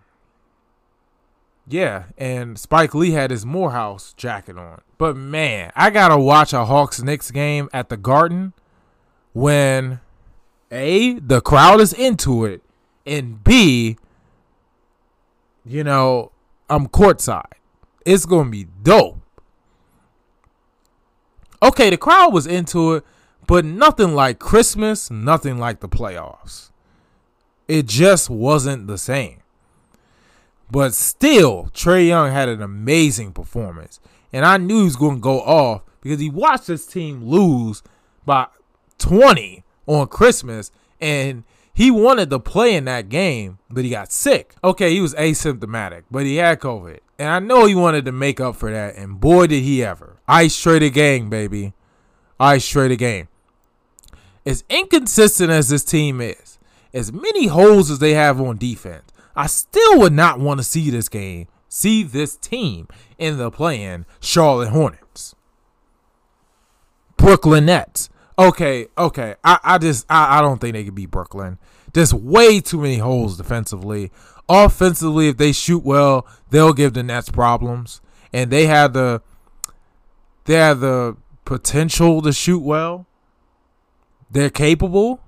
[1.67, 4.83] yeah, and Spike Lee had his Morehouse jacket on.
[4.99, 8.53] But man, I gotta watch a Hawks Knicks game at the Garden
[9.33, 9.99] when
[10.71, 12.63] A, the crowd is into it,
[13.05, 13.97] and B,
[15.67, 16.31] you know,
[16.71, 17.55] I'm courtside.
[18.07, 19.23] It's gonna be dope
[21.65, 23.05] okay, the crowd was into it,
[23.47, 26.71] but nothing like Christmas, nothing like the playoffs.
[27.67, 29.41] It just wasn't the same.
[30.71, 34.01] But still, Trae Young had an amazing performance.
[34.33, 37.83] And I knew he was going to go off because he watched his team lose
[38.27, 38.49] by
[38.99, 40.73] 20 on Christmas.
[41.01, 44.55] And he wanted to play in that game, but he got sick.
[44.63, 46.99] Okay, he was asymptomatic, but he had COVID.
[47.19, 48.97] And I know he wanted to make up for that.
[48.97, 50.14] And boy, did he ever.
[50.27, 51.75] Ice Trader Gang, baby.
[52.41, 53.29] Ice Trader Gang.
[54.47, 56.59] As inconsistent as this team is,
[56.93, 60.91] as many holes as they have on defense, I still would not want to see
[60.91, 65.35] this game, see this team in the playing Charlotte Hornets.
[67.17, 68.11] Brooklyn Nets.
[68.39, 69.37] Okay, okay.
[69.45, 71.59] I, I just I, I don't think they could beat Brooklyn.
[71.93, 74.11] There's way too many holes defensively.
[74.49, 78.01] Offensively, if they shoot well, they'll give the Nets problems.
[78.33, 79.23] And they have the
[80.45, 83.07] they have the potential to shoot well.
[84.31, 85.21] They're capable.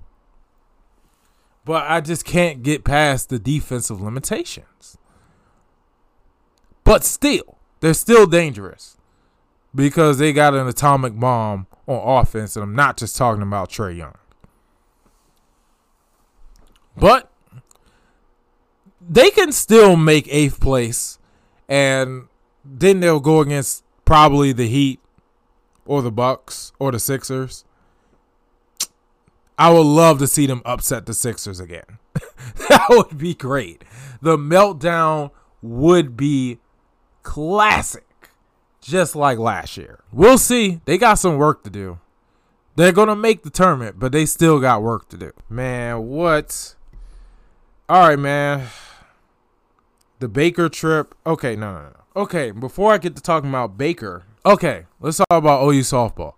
[1.65, 4.97] But I just can't get past the defensive limitations.
[6.83, 8.97] But still, they're still dangerous
[9.75, 13.97] because they got an atomic bomb on offense, and I'm not just talking about Trae
[13.97, 14.15] Young.
[16.95, 17.29] But
[19.01, 21.19] they can still make eighth place,
[21.67, 22.27] and
[22.63, 24.99] then they'll go against probably the Heat
[25.87, 27.65] or the Bucks or the Sixers.
[29.57, 31.97] I would love to see them upset the Sixers again.
[32.69, 33.83] that would be great.
[34.21, 36.59] The meltdown would be
[37.23, 38.29] classic,
[38.81, 40.03] just like last year.
[40.11, 40.81] We'll see.
[40.85, 41.99] They got some work to do.
[42.75, 45.31] They're going to make the tournament, but they still got work to do.
[45.49, 46.75] Man, what?
[47.89, 48.67] All right, man.
[50.19, 51.15] The Baker trip.
[51.25, 52.21] Okay, no, no, no.
[52.21, 56.33] Okay, before I get to talking about Baker, okay, let's talk about OU softball.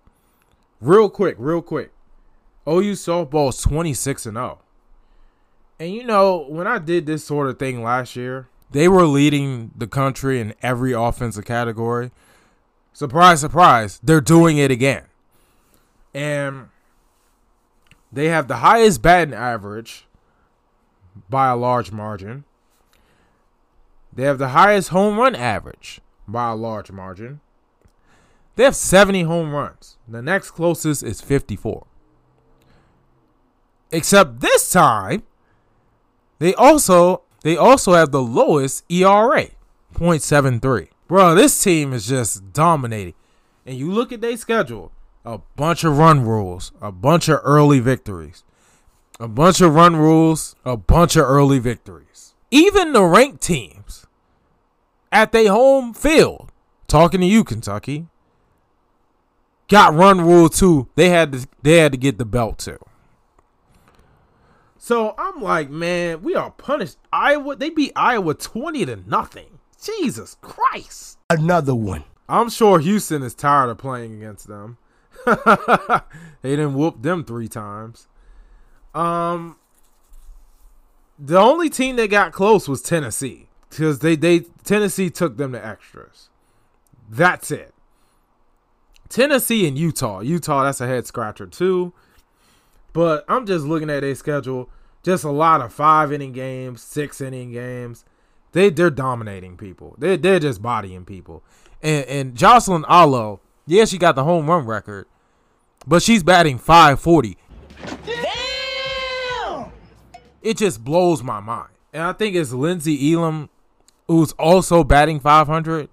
[0.82, 1.92] Real quick, real quick.
[2.68, 4.60] OU softball is 26 and 0.
[5.80, 9.72] And you know, when I did this sort of thing last year, they were leading
[9.76, 12.12] the country in every offensive category.
[12.94, 15.06] Surprise, surprise, they're doing it again.
[16.14, 16.70] And
[18.12, 20.06] they have the highest batting average
[21.30, 22.44] by a large margin.
[24.12, 27.42] They have the highest home run average by a large margin.
[28.60, 29.96] They have 70 home runs.
[30.06, 31.88] The next closest is 54.
[33.90, 35.24] Except this time,
[36.40, 39.46] they also they also have the lowest ERA,
[39.94, 40.90] 0.73.
[41.08, 43.14] Bro, this team is just dominating.
[43.66, 44.92] And you look at their schedule.
[45.24, 48.44] a bunch of run rules, a bunch of early victories,
[49.22, 52.34] a bunch of run rules, a bunch of early victories.
[52.52, 54.06] Even the ranked teams
[55.14, 56.52] at their home field,
[56.88, 58.08] talking to you, Kentucky,
[59.70, 60.90] got run rule too.
[60.96, 62.80] They had to they had to get the belt too.
[64.78, 66.98] So I'm like, man, we are punished.
[67.14, 69.60] Iowa, they beat Iowa 20 to nothing.
[69.82, 71.20] Jesus Christ.
[71.30, 72.04] Another one.
[72.28, 74.78] I'm sure Houston is tired of playing against them.
[75.26, 78.08] they didn't whoop them three times.
[78.96, 79.58] Um,
[81.18, 85.64] the only team that got close was Tennessee because they they Tennessee took them to
[85.64, 86.30] extras.
[87.10, 87.74] That's it.
[89.10, 90.22] Tennessee and Utah.
[90.22, 91.94] Utah, that's a head scratcher too.
[92.94, 94.70] But I'm just looking at their schedule.
[95.04, 98.06] Just a lot of five inning games, six inning games.
[98.52, 99.96] They they're dominating people.
[99.98, 101.44] They they're just bodying people.
[101.82, 105.08] And and Jocelyn Alo, yeah, she got the home run record,
[105.88, 107.38] but she's batting 540.
[108.06, 109.72] Damn!
[110.42, 111.70] It just blows my mind.
[111.94, 113.50] And I think it's Lynnsie Elam
[114.08, 115.88] who's also batting 500.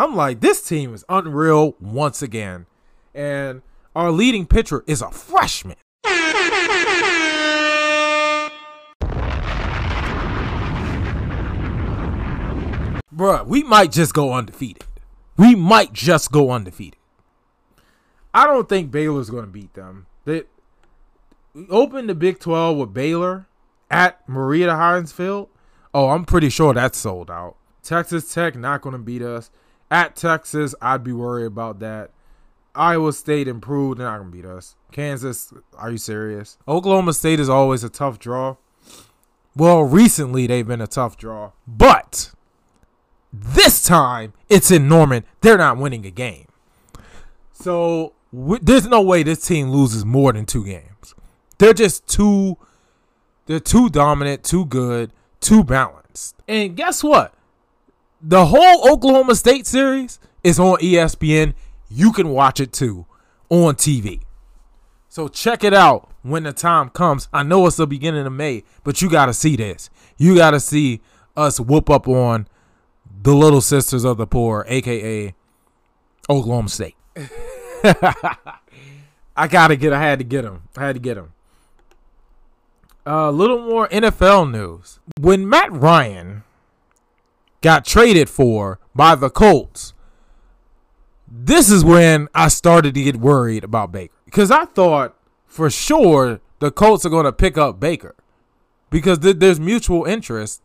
[0.00, 2.64] I'm like, this team is unreal once again.
[3.14, 3.60] And
[3.94, 5.76] our leading pitcher is a freshman.
[13.14, 14.84] Bruh, we might just go undefeated.
[15.36, 16.98] We might just go undefeated.
[18.32, 20.06] I don't think Baylor's going to beat them.
[20.24, 20.44] They
[21.68, 23.48] opened the Big 12 with Baylor
[23.90, 25.50] at Marita Hynes Field.
[25.92, 27.56] Oh, I'm pretty sure that's sold out.
[27.82, 29.50] Texas Tech not going to beat us.
[29.90, 32.10] At Texas, I'd be worried about that.
[32.74, 34.76] Iowa State improved, they're not going to beat us.
[34.92, 36.56] Kansas, are you serious?
[36.68, 38.56] Oklahoma State is always a tough draw.
[39.56, 41.52] Well, recently they've been a tough draw.
[41.66, 42.32] But
[43.32, 45.24] this time it's in Norman.
[45.40, 46.46] They're not winning a game.
[47.52, 51.14] So there's no way this team loses more than two games.
[51.58, 52.56] They're just too
[53.46, 56.36] they're too dominant, too good, too balanced.
[56.46, 57.34] And guess what?
[58.22, 61.54] The whole Oklahoma State series is on ESPN.
[61.88, 63.06] You can watch it too
[63.48, 64.20] on TV.
[65.08, 67.28] So check it out when the time comes.
[67.32, 69.88] I know it's the beginning of May, but you got to see this.
[70.18, 71.00] You got to see
[71.36, 72.46] us whoop up on
[73.22, 75.34] the little sisters of the poor, aka
[76.28, 76.96] Oklahoma State.
[79.36, 79.92] I gotta get.
[79.92, 80.62] I had to get them.
[80.76, 81.32] I had to get them.
[83.06, 85.00] A uh, little more NFL news.
[85.18, 86.44] When Matt Ryan
[87.60, 89.94] got traded for by the Colts,
[91.28, 96.40] this is when I started to get worried about Baker because I thought for sure
[96.58, 98.14] the Colts are going to pick up Baker
[98.90, 100.62] because th- there's mutual interest,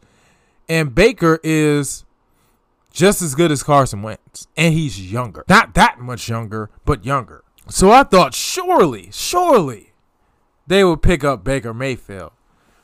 [0.68, 2.06] and Baker is
[2.92, 5.44] just as good as Carson Wentz, and he's younger.
[5.48, 7.44] Not that much younger, but younger.
[7.70, 9.94] So I thought surely, surely
[10.68, 12.32] they would pick up Baker Mayfield.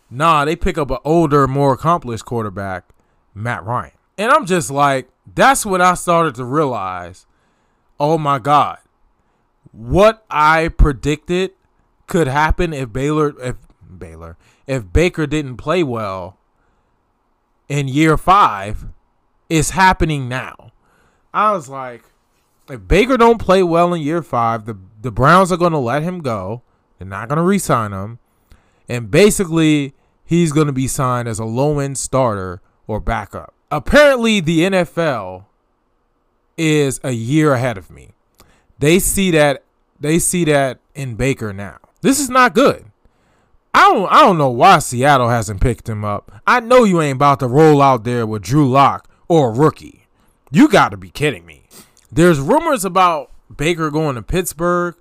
[0.09, 2.89] Nah, they pick up an older, more accomplished quarterback,
[3.34, 3.91] Matt Ryan.
[4.22, 7.26] And I'm just like, that's when I started to realize,
[7.99, 8.78] oh my God,
[9.72, 11.53] what I predicted
[12.05, 13.55] could happen if Baylor, if
[13.97, 16.38] Baylor, if Baker didn't play well
[17.67, 18.86] in year five
[19.49, 20.72] is happening now.
[21.34, 22.03] I was like,
[22.69, 26.03] if Baker don't play well in year five, the the Browns are going to let
[26.03, 26.61] him go.
[26.99, 28.19] They're not going to re-sign him,
[28.88, 33.55] and basically he's going to be signed as a low-end starter or backup.
[33.72, 35.45] Apparently, the NFL
[36.57, 38.09] is a year ahead of me.
[38.80, 39.63] They see that
[39.99, 41.78] they see that in Baker now.
[42.01, 42.86] This is not good.
[43.74, 46.41] I don't I don't know why Seattle hasn't picked him up.
[46.45, 50.07] I know you ain't about to roll out there with Drew Lock or a rookie.
[50.51, 51.67] You got to be kidding me.
[52.11, 54.95] There's rumors about Baker going to Pittsburgh.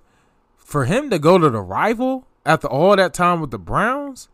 [0.55, 4.29] For him to go to the rival after all that time with the Browns,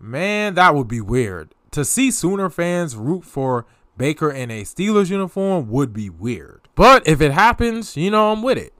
[0.00, 1.54] man, that would be weird.
[1.76, 3.66] To see Sooner fans root for
[3.98, 6.68] Baker in a Steelers uniform would be weird.
[6.74, 8.72] But if it happens, you know, I'm with it.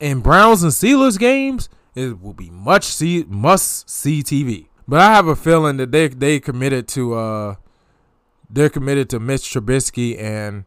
[0.00, 4.66] In Browns and Steelers games, it will be much see must see TV.
[4.88, 7.54] But I have a feeling that they they committed to uh
[8.50, 10.64] they're committed to Mitch Trubisky and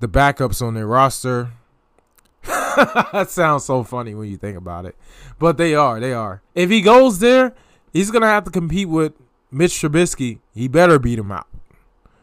[0.00, 1.52] the backups on their roster.
[2.42, 4.96] that sounds so funny when you think about it.
[5.38, 6.42] But they are, they are.
[6.56, 7.54] If he goes there,
[7.92, 9.12] he's gonna have to compete with
[9.50, 10.40] Mitch Trubisky.
[10.54, 11.46] He better beat him out.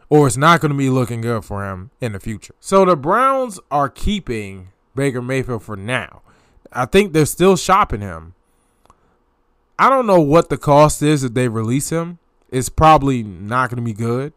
[0.10, 2.56] Or it's not gonna be looking good for him in the future.
[2.60, 6.22] So the Browns are keeping Baker Mayfield for now.
[6.72, 8.34] I think they're still shopping him.
[9.78, 12.20] I don't know what the cost is if they release him.
[12.50, 14.34] It's probably not going to be good.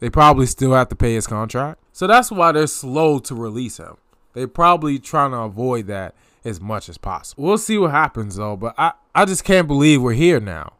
[0.00, 1.80] They probably still have to pay his contract.
[1.92, 3.96] So that's why they're slow to release him.
[4.34, 6.14] They're probably trying to avoid that
[6.44, 7.44] as much as possible.
[7.44, 10.74] We'll see what happens though, but I, I just can't believe we're here now.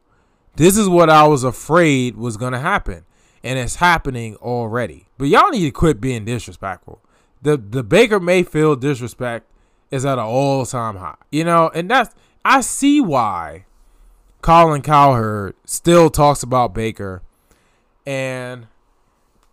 [0.56, 3.04] This is what I was afraid was gonna happen.
[3.44, 5.06] And it's happening already.
[5.18, 7.00] But y'all need to quit being disrespectful.
[7.42, 9.46] The the Baker Mayfield disrespect
[9.90, 11.16] is at an all time high.
[11.30, 13.66] You know, and that's I see why
[14.40, 17.22] Colin Cowherd still talks about Baker
[18.06, 18.66] and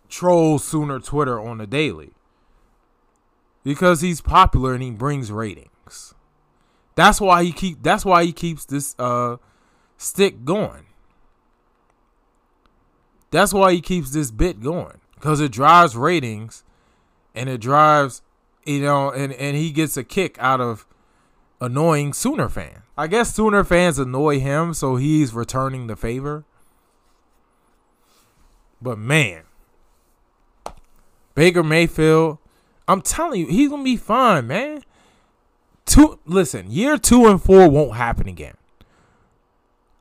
[0.08, 2.12] trolls Sooner Twitter on the daily.
[3.62, 6.14] Because he's popular and he brings ratings.
[6.94, 9.36] That's why he keep that's why he keeps this uh
[9.96, 10.86] stick going.
[13.34, 15.00] That's why he keeps this bit going.
[15.14, 16.64] Because it drives ratings
[17.34, 18.22] and it drives
[18.64, 20.86] you know, and, and he gets a kick out of
[21.60, 22.78] annoying Sooner fans.
[22.96, 26.44] I guess Sooner fans annoy him, so he's returning the favor.
[28.80, 29.42] But man,
[31.34, 32.38] Baker Mayfield,
[32.86, 34.82] I'm telling you, he's gonna be fine, man.
[35.86, 38.56] Two listen, year two and four won't happen again.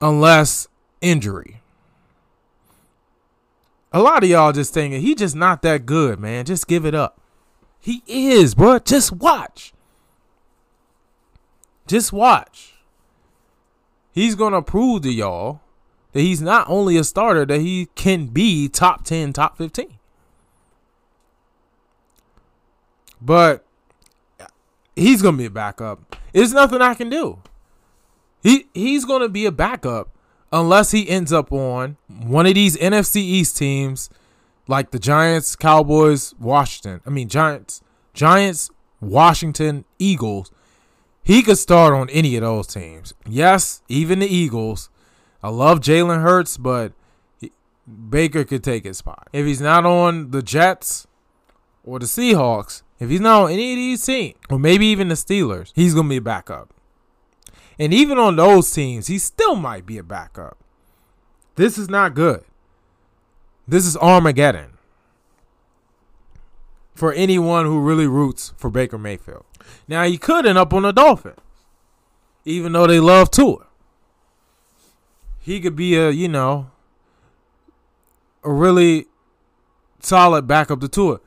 [0.01, 0.67] Unless
[1.01, 1.62] injury.
[3.93, 6.45] A lot of y'all just thinking he just not that good, man.
[6.45, 7.21] Just give it up.
[7.79, 8.79] He is, bro.
[8.79, 9.73] Just watch.
[11.85, 12.73] Just watch.
[14.11, 15.61] He's to prove to y'all
[16.13, 19.99] that he's not only a starter, that he can be top 10, top 15.
[23.21, 23.65] But
[24.95, 26.15] he's to be a backup.
[26.31, 27.39] There's nothing I can do.
[28.41, 30.12] He he's to be a backup
[30.53, 34.09] unless he ends up on one of these NFC East teams
[34.67, 37.01] like the Giants, Cowboys, Washington.
[37.05, 37.81] I mean Giants,
[38.13, 38.69] Giants,
[39.01, 40.51] Washington, Eagles.
[41.23, 43.13] He could start on any of those teams.
[43.27, 44.89] Yes, even the Eagles.
[45.41, 46.93] I love Jalen Hurts, but
[48.09, 49.27] Baker could take his spot.
[49.33, 51.07] If he's not on the Jets
[51.83, 55.15] or the Seahawks, if he's not on any of these teams, or maybe even the
[55.15, 56.73] Steelers, he's gonna be a backup.
[57.79, 60.57] And even on those teams, he still might be a backup.
[61.55, 62.43] This is not good.
[63.67, 64.73] This is Armageddon
[66.93, 69.45] for anyone who really roots for Baker Mayfield.
[69.87, 71.39] Now he could end up on the Dolphins,
[72.45, 73.65] even though they love Tua.
[75.39, 76.71] He could be a you know
[78.43, 79.07] a really
[79.99, 81.19] solid backup to Tua.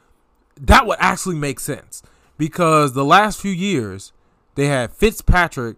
[0.58, 2.02] That would actually make sense
[2.38, 4.12] because the last few years
[4.54, 5.76] they had Fitzpatrick,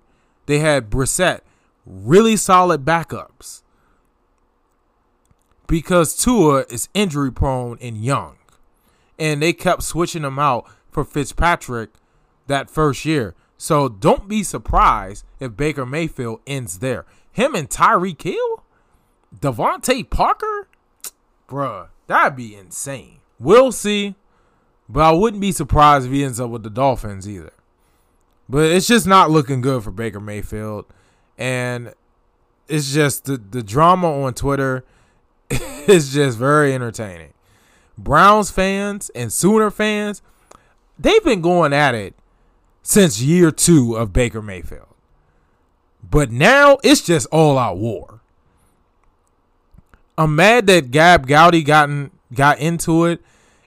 [0.48, 1.40] they had Brissett,
[1.84, 3.60] really solid backups
[5.66, 8.38] because Tua is injury prone and young.
[9.18, 11.90] And they kept switching him out for Fitzpatrick
[12.46, 13.34] that first year.
[13.58, 17.04] So don't be surprised if Baker Mayfield ends there.
[17.30, 18.64] Him and Tyreek Hill?
[19.38, 20.68] DeVante Parker?
[21.46, 23.18] Bruh, that'd be insane.
[23.38, 24.14] We'll see.
[24.88, 27.52] But I wouldn't be surprised if he ends up with the Dolphins either.
[28.48, 30.86] But it's just not looking good for Baker Mayfield.
[31.36, 31.92] And
[32.66, 34.84] it's just the, the drama on Twitter
[35.50, 37.34] is just very entertaining.
[37.96, 40.22] Browns fans and Sooner fans,
[40.98, 42.14] they've been going at it
[42.82, 44.86] since year two of Baker Mayfield.
[46.08, 48.20] But now it's just all out war.
[50.16, 53.20] I'm mad that Gab Gowdy gotten got into it,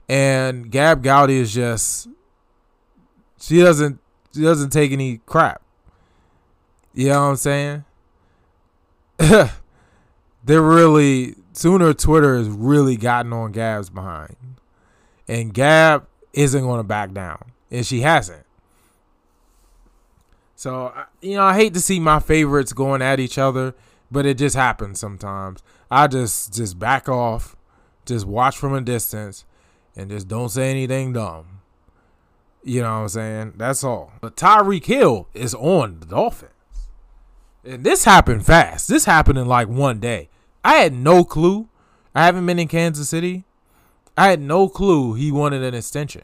[0.08, 2.08] and Gab Gowdy is just
[3.40, 3.98] she doesn't
[4.34, 5.62] she doesn't take any crap.
[6.94, 7.84] You know what I'm saying?
[10.44, 14.36] They're really Sooner Twitter has really gotten on Gab's behind.
[15.28, 17.52] And Gab isn't going to back down.
[17.70, 18.44] And she hasn't.
[20.56, 23.74] So, you know, I hate to see my favorites going at each other,
[24.10, 25.62] but it just happens sometimes.
[25.90, 27.56] I just just back off,
[28.06, 29.44] just watch from a distance,
[29.96, 31.61] and just don't say anything dumb.
[32.64, 33.52] You know what I'm saying?
[33.56, 34.12] That's all.
[34.20, 36.52] But Tyreek Hill is on the Dolphins.
[37.64, 38.88] And this happened fast.
[38.88, 40.28] This happened in like one day.
[40.64, 41.68] I had no clue.
[42.14, 43.44] I haven't been in Kansas City.
[44.16, 46.22] I had no clue he wanted an extension.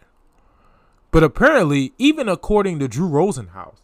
[1.10, 3.76] But apparently, even according to Drew Rosenhaus,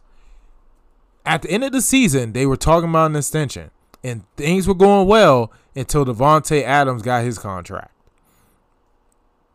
[1.25, 3.71] at the end of the season, they were talking about an extension.
[4.03, 7.91] And things were going well until Davante Adams got his contract.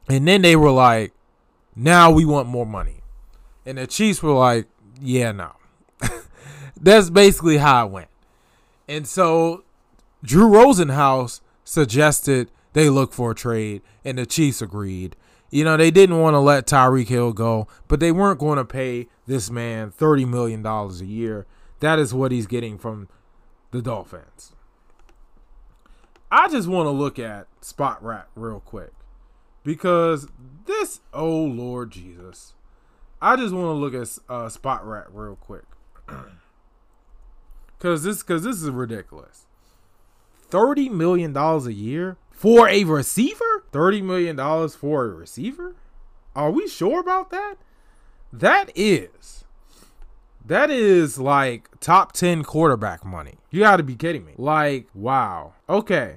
[0.09, 1.13] And then they were like,
[1.75, 3.03] now we want more money.
[3.65, 4.67] And the Chiefs were like,
[5.01, 5.53] yeah, no.
[6.81, 8.09] That's basically how it went.
[8.89, 9.65] And so
[10.23, 15.17] Drew Rosenhaus suggested they look for a trade, and the Chiefs agreed.
[15.51, 18.65] You know, they didn't want to let Tyreek Hill go, but they weren't going to
[18.65, 21.47] pay this man $30 million a year.
[21.81, 23.09] That is what he's getting from
[23.71, 24.53] the Dolphins.
[26.31, 28.93] I just want to look at Spotrac real quick
[29.65, 30.29] because
[30.67, 32.55] this, oh Lord Jesus,
[33.21, 35.65] I just want to look at uh, Spotrac real quick,
[37.79, 39.47] cause this cause this is ridiculous.
[40.49, 43.65] Thirty million dollars a year for a receiver.
[43.73, 45.75] Thirty million dollars for a receiver.
[46.35, 47.57] Are we sure about that?
[48.33, 49.41] That is
[50.51, 53.39] that is like top 10 quarterback money.
[53.51, 54.33] You got to be kidding me.
[54.37, 55.55] Like, wow.
[55.69, 56.17] Okay.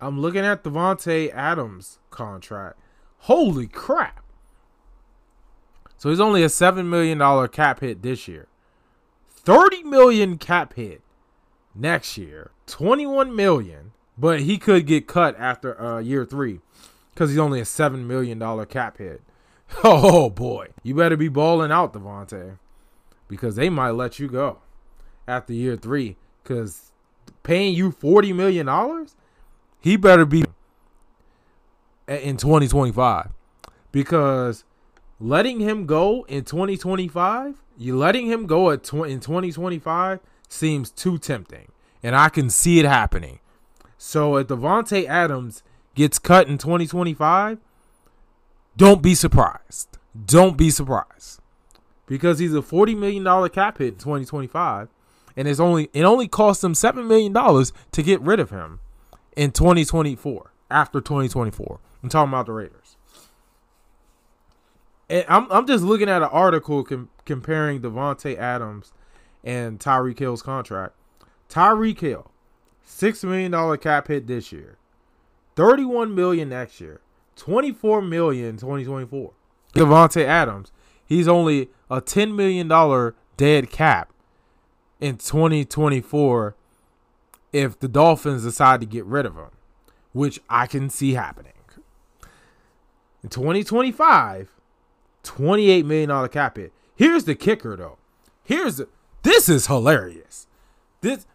[0.00, 2.78] I'm looking at Davante Adams contract.
[3.22, 4.24] Holy crap.
[5.96, 8.48] So he's only a $7 million cap hit this year.
[9.30, 11.02] 30 million cap hit
[11.74, 12.50] next year.
[12.66, 16.60] 21 million, but he could get cut after uh, year 3
[17.14, 19.22] cuz he's only a 7 million dollar cap hit.
[19.84, 20.68] Oh boy.
[20.82, 22.58] You better be balling out, Davante
[23.32, 24.58] because they might let you go
[25.26, 26.16] after year three.
[26.42, 26.92] Because
[27.42, 29.16] paying you forty million dollars,
[29.80, 30.44] he better be
[32.08, 33.30] in twenty twenty five.
[33.90, 34.64] Because
[35.20, 39.52] letting him go in twenty twenty five, you letting him go at tw- in twenty
[39.52, 41.70] twenty five seems too tempting,
[42.02, 43.38] and I can see it happening.
[43.98, 45.62] So if Davante Adams
[45.94, 47.58] gets cut in twenty twenty five,
[48.76, 49.98] don't be surprised.
[50.26, 51.40] Don't be surprised
[52.06, 54.88] because he's a $40 million cap hit in 2025
[55.34, 57.32] and it's only it only cost them $7 million
[57.92, 58.80] to get rid of him
[59.34, 62.96] in 2024 after 2024 i'm talking about the raiders.
[65.08, 68.92] And i'm, I'm just looking at an article com- comparing Davante adams
[69.44, 70.94] and tyreek hill's contract.
[71.48, 72.30] Tyreek hill
[72.86, 74.76] $6 million cap hit this year.
[75.56, 77.00] 31 million next year.
[77.36, 79.32] $24 million 2024
[79.74, 80.70] Davante adams
[81.06, 82.68] he's only a $10 million
[83.36, 84.12] dead cap
[85.00, 86.54] in 2024
[87.52, 89.50] if the Dolphins decide to get rid of him,
[90.12, 91.52] which I can see happening.
[93.22, 94.50] In 2025,
[95.22, 96.72] $28 million cap hit.
[96.96, 97.98] Here's the kicker though.
[98.44, 98.88] Here's the,
[99.22, 100.46] this is hilarious.
[101.00, 101.26] This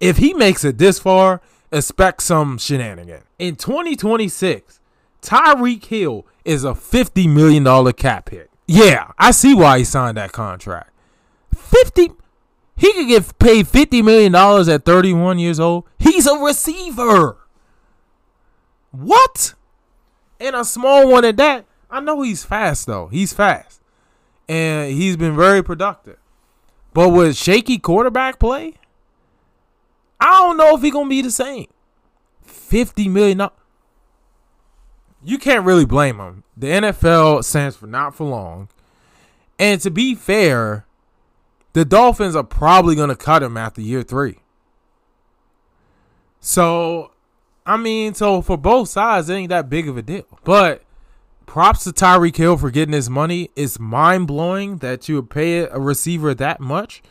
[0.00, 1.40] if he makes it this far,
[1.72, 3.22] expect some shenanigan.
[3.38, 4.80] In 2026,
[5.22, 8.50] Tyreek Hill is a $50 million cap hit.
[8.66, 10.90] Yeah, I see why he signed that contract.
[11.54, 12.10] 50
[12.78, 15.84] he could get paid 50 million dollars at 31 years old.
[15.98, 17.38] He's a receiver.
[18.90, 19.54] What?
[20.40, 21.66] And a small one at that.
[21.90, 23.06] I know he's fast though.
[23.08, 23.80] He's fast.
[24.48, 26.18] And he's been very productive.
[26.92, 28.74] But with shaky quarterback play,
[30.20, 31.66] I don't know if he's gonna be the same.
[32.42, 33.48] 50 million
[35.26, 36.44] you can't really blame him.
[36.56, 38.68] The NFL stands for not for long.
[39.58, 40.86] And to be fair,
[41.72, 44.38] the Dolphins are probably to cut him after year three.
[46.38, 47.10] So,
[47.66, 50.24] I mean, so for both sides, it ain't that big of a deal.
[50.44, 50.82] But
[51.46, 53.50] props to Tyreek Hill for getting his money.
[53.56, 57.02] It's mind blowing that you would pay a receiver that much.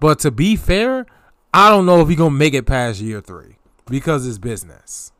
[0.00, 1.06] But to be fair,
[1.54, 3.56] I don't know if he's to make it past year three
[3.86, 5.12] because it's business.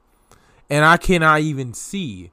[0.69, 2.33] And I cannot even see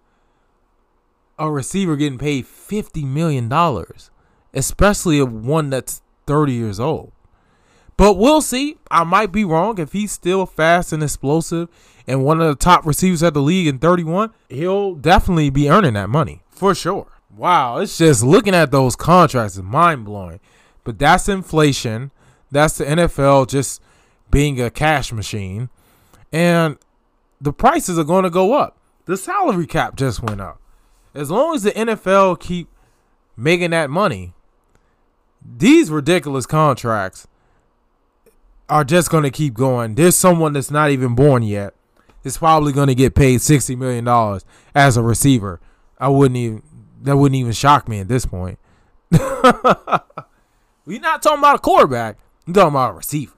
[1.37, 3.51] a receiver getting paid $50 million,
[4.53, 7.11] especially a one that's 30 years old.
[7.97, 8.77] But we'll see.
[8.91, 9.79] I might be wrong.
[9.79, 11.67] If he's still fast and explosive
[12.07, 15.93] and one of the top receivers at the league in 31, he'll definitely be earning
[15.93, 17.07] that money for sure.
[17.35, 20.39] Wow, it's just looking at those contracts is mind blowing.
[20.83, 22.11] But that's inflation.
[22.49, 23.81] That's the NFL just
[24.31, 25.69] being a cash machine.
[26.31, 26.77] And
[27.39, 28.77] the prices are going to go up.
[29.05, 30.59] The salary cap just went up
[31.17, 32.69] as long as the NFL keep
[33.35, 34.33] making that money,
[35.43, 37.27] these ridiculous contracts
[38.69, 39.95] are just going to keep going.
[39.95, 41.73] There's someone that's not even born yet.
[42.27, 45.59] Is probably going to get paid sixty million dollars as a receiver.
[45.99, 46.63] I wouldn't even.
[47.01, 48.59] That wouldn't even shock me at this point.
[49.11, 49.21] We're
[50.99, 52.17] not talking about a quarterback.
[52.45, 53.33] We're talking about a receiver.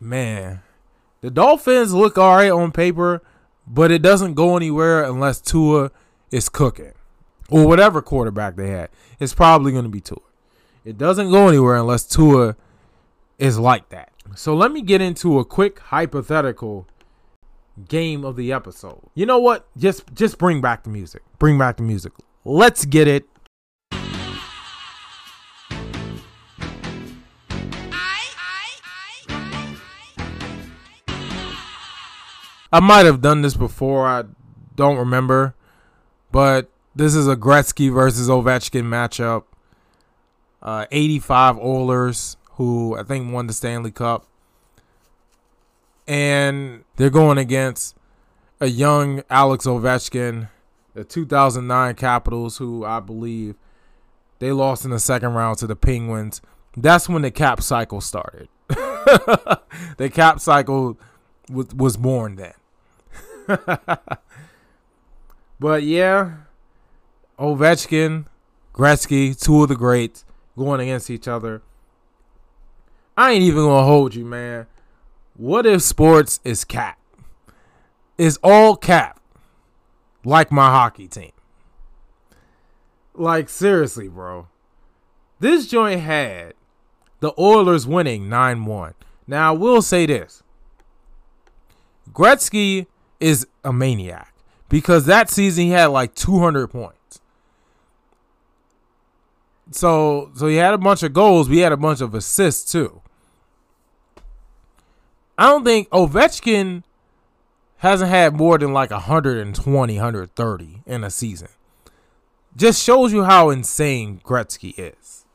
[0.00, 0.62] Man,
[1.20, 3.22] the Dolphins look all right on paper
[3.66, 5.90] but it doesn't go anywhere unless Tua
[6.30, 6.92] is cooking
[7.50, 8.90] or whatever quarterback they had.
[9.18, 10.18] It's probably going to be Tua.
[10.84, 12.56] It doesn't go anywhere unless Tua
[13.38, 14.12] is like that.
[14.34, 16.86] So let me get into a quick hypothetical
[17.88, 19.00] game of the episode.
[19.14, 19.66] You know what?
[19.76, 21.22] Just just bring back the music.
[21.38, 22.12] Bring back the music.
[22.44, 23.28] Let's get it.
[32.72, 34.06] I might have done this before.
[34.06, 34.24] I
[34.74, 35.54] don't remember.
[36.30, 39.44] But this is a Gretzky versus Ovechkin matchup.
[40.60, 44.26] Uh, 85 Oilers, who I think won the Stanley Cup.
[46.06, 47.96] And they're going against
[48.60, 50.48] a young Alex Ovechkin
[50.96, 53.54] the 2009 Capitals, who I believe
[54.38, 56.40] they lost in the second round to the Penguins.
[56.74, 58.48] That's when the cap cycle started.
[58.68, 60.98] the cap cycle
[61.50, 62.54] was, was born then.
[65.60, 66.32] but yeah,
[67.38, 68.24] Ovechkin,
[68.74, 70.24] Gretzky, two of the greats
[70.56, 71.60] going against each other.
[73.16, 74.66] I ain't even gonna hold you, man.
[75.36, 76.98] What if sports is cap?
[78.18, 79.20] Is all cap
[80.24, 81.32] like my hockey team?
[83.14, 84.48] Like seriously, bro.
[85.40, 86.54] This joint had
[87.20, 88.94] the Oilers winning 9-1.
[89.26, 90.42] Now, I will say this.
[92.12, 92.86] Gretzky
[93.20, 94.34] is a maniac
[94.68, 97.20] because that season he had like 200 points.
[99.70, 103.02] So, so he had a bunch of goals, we had a bunch of assists too.
[105.38, 106.82] I don't think Ovechkin
[107.78, 111.48] hasn't had more than like 120, 130 in a season.
[112.56, 115.26] Just shows you how insane Gretzky is.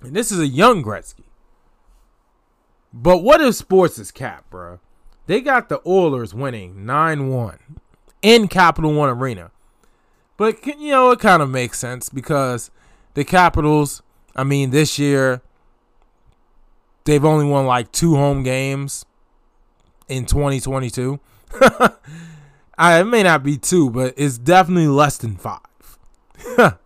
[0.00, 1.24] And this is a young Gretzky.
[2.92, 4.80] But what if sports is cap, bro?
[5.26, 7.58] They got the Oilers winning 9 1
[8.22, 9.50] in Capital One Arena.
[10.36, 12.70] But, you know, it kind of makes sense because
[13.14, 14.02] the Capitals,
[14.34, 15.42] I mean, this year,
[17.04, 19.04] they've only won like two home games
[20.08, 21.20] in 2022.
[22.76, 25.60] I, it may not be two, but it's definitely less than five.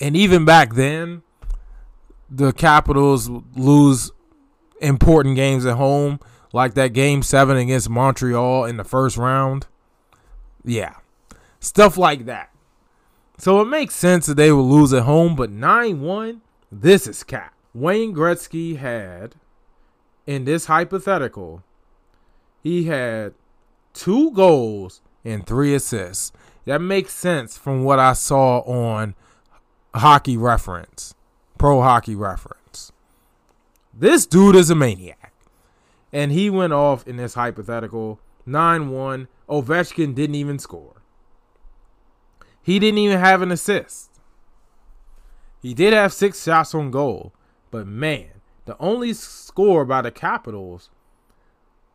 [0.00, 1.22] and even back then,
[2.30, 4.12] the Capitals lose
[4.80, 6.20] important games at home,
[6.52, 9.66] like that game seven against Montreal in the first round.
[10.64, 10.94] Yeah,
[11.60, 12.50] stuff like that.
[13.38, 16.40] So it makes sense that they will lose at home, but 9 1,
[16.72, 17.55] this is cap.
[17.76, 19.34] Wayne Gretzky had,
[20.26, 21.62] in this hypothetical,
[22.62, 23.34] he had
[23.92, 26.32] two goals and three assists.
[26.64, 29.14] That makes sense from what I saw on
[29.94, 31.14] Hockey Reference,
[31.58, 32.92] Pro Hockey Reference.
[33.92, 35.34] This dude is a maniac.
[36.10, 39.28] And he went off in this hypothetical 9 1.
[39.50, 41.02] Ovechkin didn't even score.
[42.62, 44.12] He didn't even have an assist.
[45.60, 47.34] He did have six shots on goal,
[47.76, 48.28] but man,
[48.64, 50.88] the only score by the Capitals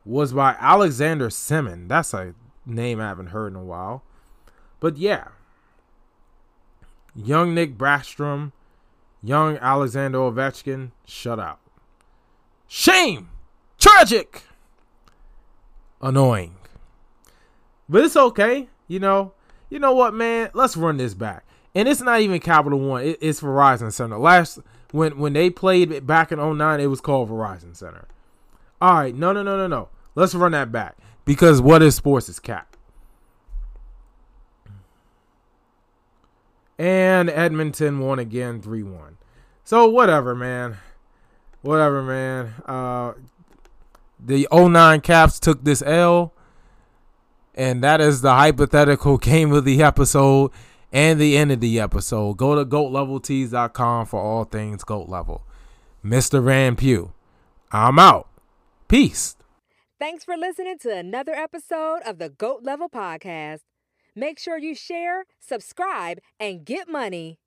[0.05, 1.87] was by Alexander Semin.
[1.87, 2.35] That's a
[2.67, 4.03] name I haven't heard in a while.
[4.79, 5.29] But yeah,
[7.15, 8.51] young Nick Backstrom,
[9.23, 11.59] young Alexander Ovechkin, shut out.
[12.67, 13.31] Shame!
[13.79, 14.43] Tragic!
[15.99, 16.57] Annoying.
[17.89, 19.33] But it's okay, you know.
[19.71, 20.51] You know what, man?
[20.53, 21.43] Let's run this back.
[21.73, 23.03] And it's not even Capital One.
[23.03, 24.19] It, it's Verizon Center.
[24.19, 24.59] Last
[24.91, 28.07] when when they played back in 09, it was called Verizon Center.
[28.81, 29.89] All right, no, no, no, no, no.
[30.15, 32.75] Let's run that back because what is sports is cap.
[36.77, 39.17] And Edmonton won again 3 1.
[39.63, 40.77] So, whatever, man.
[41.61, 42.55] Whatever, man.
[42.65, 43.13] Uh,
[44.19, 46.33] the 09 Caps took this L.
[47.53, 50.51] And that is the hypothetical game of the episode
[50.91, 52.37] and the end of the episode.
[52.37, 55.43] Go to goatleveltees.com for all things goat level.
[56.03, 56.43] Mr.
[56.43, 57.13] Van Pugh,
[57.71, 58.27] I'm out.
[58.87, 59.35] Peace.
[59.99, 63.59] Thanks for listening to another episode of the Goat Level Podcast.
[64.15, 67.40] Make sure you share, subscribe, and get money.